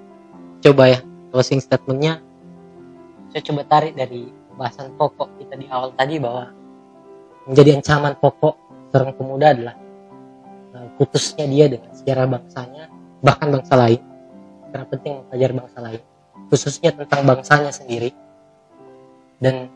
[0.61, 0.99] coba ya
[1.31, 2.23] closing statementnya.
[3.29, 6.49] Saya coba tarik dari bahasan pokok kita di awal tadi bahwa
[7.45, 8.55] menjadi ancaman pokok
[8.89, 9.75] seorang pemuda adalah
[10.73, 12.89] uh, putusnya dia dengan sejarah bangsanya
[13.21, 14.01] bahkan bangsa lain.
[14.73, 16.01] Karena penting mempelajari bangsa lain.
[16.47, 18.11] Khususnya tentang bangsanya sendiri.
[19.37, 19.69] Dan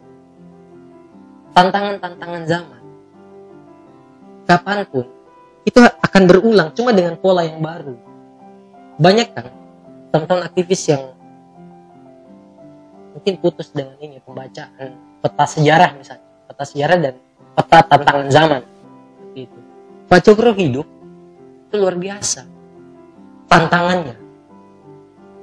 [1.58, 2.82] tantangan-tantangan zaman
[4.46, 5.06] kapan pun
[5.66, 7.98] itu akan berulang cuma dengan pola yang baru.
[9.02, 9.50] Banyak kan
[10.14, 11.15] teman-teman aktivis yang
[13.16, 14.92] mungkin putus dengan ini pembacaan
[15.24, 16.28] peta sejarah misalnya.
[16.52, 17.16] Peta sejarah dan
[17.56, 18.62] peta tantangan zaman.
[18.62, 19.60] Seperti itu
[20.06, 20.88] Pak Cokro hidup?
[21.66, 22.46] Itu luar biasa.
[23.50, 24.16] Tantangannya.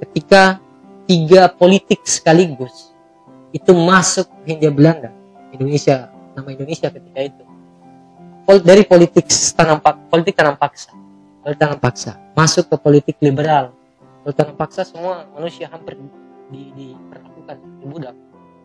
[0.05, 0.61] Ketika
[1.03, 2.95] tiga politik sekaligus
[3.51, 5.11] itu masuk Hindia Belanda
[5.51, 7.43] Indonesia nama Indonesia ketika itu.
[8.43, 9.79] Dari politik tanam
[10.11, 10.91] politik tanam paksa.
[11.43, 12.11] Politik tanam paksa.
[12.35, 13.71] Masuk ke politik liberal.
[14.23, 15.99] Politik tanam paksa semua manusia hampir
[16.51, 16.87] di, di
[17.43, 17.57] bukan
[17.91, 18.15] budak.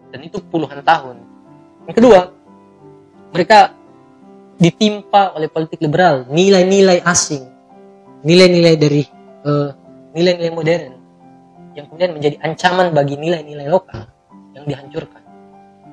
[0.09, 1.21] Dan itu puluhan tahun.
[1.91, 2.21] Yang kedua
[3.35, 3.75] mereka
[4.57, 6.25] ditimpa oleh politik liberal.
[6.31, 7.45] Nilai-nilai asing.
[8.23, 9.03] Nilai-nilai dari
[9.45, 9.71] eh,
[10.15, 10.95] nilai-nilai modern
[11.77, 14.11] yang kemudian menjadi ancaman bagi nilai-nilai lokal
[14.57, 15.23] yang dihancurkan.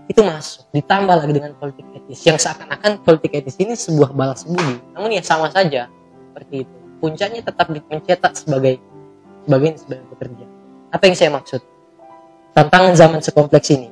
[0.05, 2.25] Itu masuk ditambah lagi dengan politik etis.
[2.25, 4.81] Yang seakan-akan politik etis ini sebuah balas budi.
[4.97, 5.89] Namun ya sama saja
[6.33, 6.75] seperti itu.
[7.01, 8.81] Puncaknya tetap mencetak sebagai
[9.45, 10.45] sebagai sebagai pekerja.
[10.89, 11.61] Apa yang saya maksud
[12.55, 13.91] tantangan zaman sekompleks ini.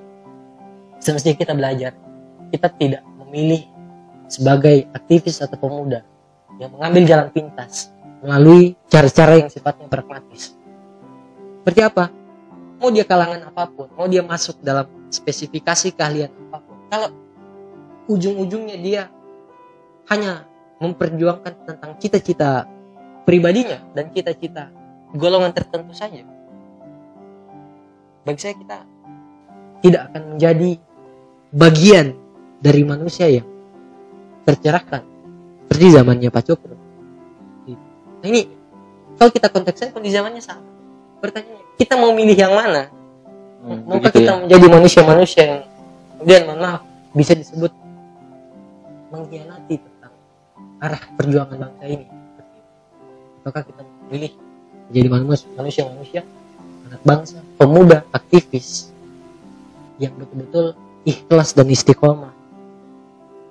[1.04, 1.92] Semestinya kita belajar.
[2.48, 3.68] Kita tidak memilih
[4.32, 6.08] sebagai aktivis atau pemuda
[6.58, 7.92] yang mengambil jalan pintas
[8.24, 10.56] melalui cara-cara yang sifatnya pragmatis.
[11.60, 12.08] Seperti apa?
[12.80, 17.10] Mau dia kalangan apa pun mau dia masuk dalam spesifikasi keahlian apa pun kalau
[18.12, 19.08] ujung-ujungnya dia
[20.12, 20.44] hanya
[20.84, 22.68] memperjuangkan tentang cita-cita
[23.24, 24.68] pribadinya dan cita-cita
[25.16, 26.28] golongan tertentu saja
[28.24, 28.78] bagi saya kita
[29.84, 30.72] tidak akan menjadi
[31.52, 32.08] bagian
[32.64, 33.48] dari manusia yang
[34.48, 35.04] tercerahkan
[35.68, 36.76] seperti zamannya Pak Cokro.
[38.24, 38.48] Nah ini
[39.20, 40.64] kalau kita konteksnya kondisi zamannya sama.
[41.20, 42.92] Pertanyaannya, kita mau milih yang mana?
[43.64, 44.40] Hmm, Maukah kita ya.
[44.44, 45.62] menjadi manusia-manusia yang
[46.20, 46.82] kemudian mohon maaf
[47.16, 47.72] bisa disebut
[49.08, 50.14] mengkhianati tentang
[50.84, 52.06] arah perjuangan bangsa ini?
[53.44, 54.32] Apakah kita memilih
[54.92, 56.22] menjadi manusia- manusia-manusia
[56.94, 58.94] anak bangsa, pemuda, aktivis
[59.98, 60.78] yang betul-betul
[61.10, 62.30] ikhlas dan istiqomah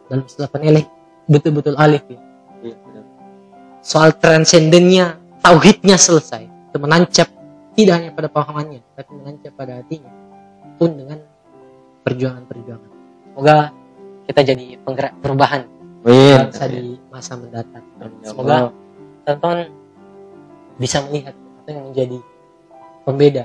[0.06, 0.86] dalam istilah peneleh
[1.26, 2.20] betul-betul alif ya.
[2.62, 3.04] Iya, benar.
[3.82, 7.26] soal transendennya tauhidnya selesai itu menancap
[7.74, 10.12] tidak hanya pada pahamannya tapi menancap pada hatinya
[10.78, 11.18] pun dengan
[12.06, 12.90] perjuangan-perjuangan
[13.34, 13.56] semoga
[14.30, 15.66] kita jadi penggerak perubahan
[16.06, 16.46] Amin.
[16.46, 18.70] bangsa di masa mendatang ya semoga
[19.26, 19.58] teman-teman
[20.78, 22.18] bisa melihat apa yang menjadi
[23.02, 23.44] pembeda.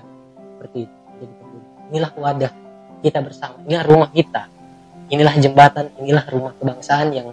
[0.55, 0.95] Seperti itu.
[0.95, 1.67] Menjadi pembeda.
[1.91, 2.51] inilah wadah
[3.01, 3.55] kita bersama.
[3.65, 4.43] Inilah rumah kita.
[5.09, 5.85] Inilah jembatan.
[6.01, 7.27] Inilah rumah kebangsaan yang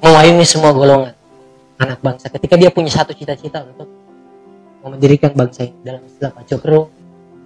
[0.00, 1.14] memayungi semua golongan
[1.76, 2.32] anak bangsa.
[2.32, 3.88] Ketika dia punya satu cita-cita untuk
[4.84, 5.76] memendirikan bangsa ini.
[5.82, 6.88] Dalam istilah Pak Cokro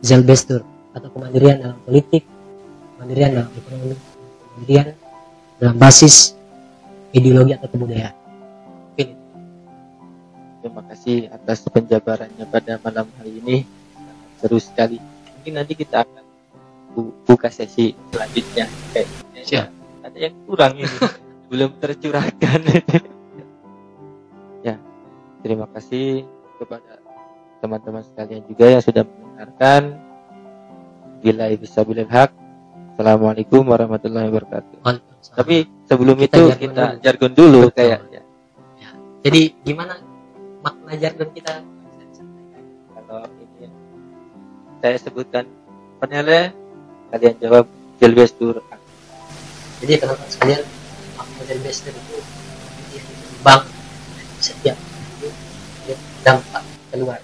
[0.04, 0.62] Zelbestur.
[0.90, 2.26] Atau kemandirian dalam politik
[3.00, 4.88] kemandirian dalam ekonomi kemandirian
[5.56, 6.36] dalam basis
[7.16, 8.19] ideologi atau kebudayaan.
[10.60, 13.56] Terima kasih atas penjabarannya pada malam hari ini.
[13.96, 14.98] Sangat Seru sekali.
[15.40, 16.24] Mungkin nanti kita akan
[16.92, 18.68] bu- buka sesi selanjutnya.
[18.92, 19.68] Kayaknya Siap.
[20.04, 20.96] ada yang kurang ini.
[21.50, 22.60] Belum tercurahkan.
[24.68, 24.76] ya,
[25.40, 26.28] terima kasih
[26.60, 27.00] kepada
[27.58, 29.82] teman-teman sekalian juga yang sudah mendengarkan.
[31.20, 32.30] Bila bisa hak.
[33.00, 34.76] Assalamualaikum warahmatullahi wabarakatuh.
[35.32, 37.00] Tapi sebelum Kita itu jargon kita dulu.
[37.00, 37.76] jargon dulu Betul.
[37.80, 38.20] kayaknya.
[39.20, 39.94] jadi gimana
[40.60, 41.64] makna jargon kita.
[42.96, 43.68] Kalau ini
[44.80, 45.44] saya sebutkan.
[46.00, 46.56] Penilai
[47.12, 47.68] kalian jawab
[48.00, 48.64] Jelbestur
[49.80, 50.62] jadi teman-teman sekalian
[51.16, 52.20] makna dari bester itu
[53.40, 53.62] bang
[54.36, 54.76] setiap
[56.20, 57.20] dampak keluar.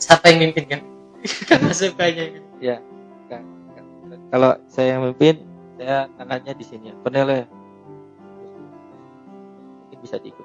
[0.00, 0.80] Siapa yang mimpin kan?
[1.48, 2.42] Karena sukanya kan?
[2.64, 2.76] Ya
[3.28, 3.44] kan,
[3.76, 3.84] kan.
[4.32, 5.44] kalau saya yang memimpin
[5.76, 6.88] saya tangannya di sini.
[7.04, 7.44] Penilai
[10.02, 10.44] bisa diikut.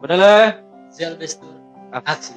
[0.00, 0.56] Penilai
[0.90, 1.54] Zelbestur
[1.92, 2.28] aksi aksi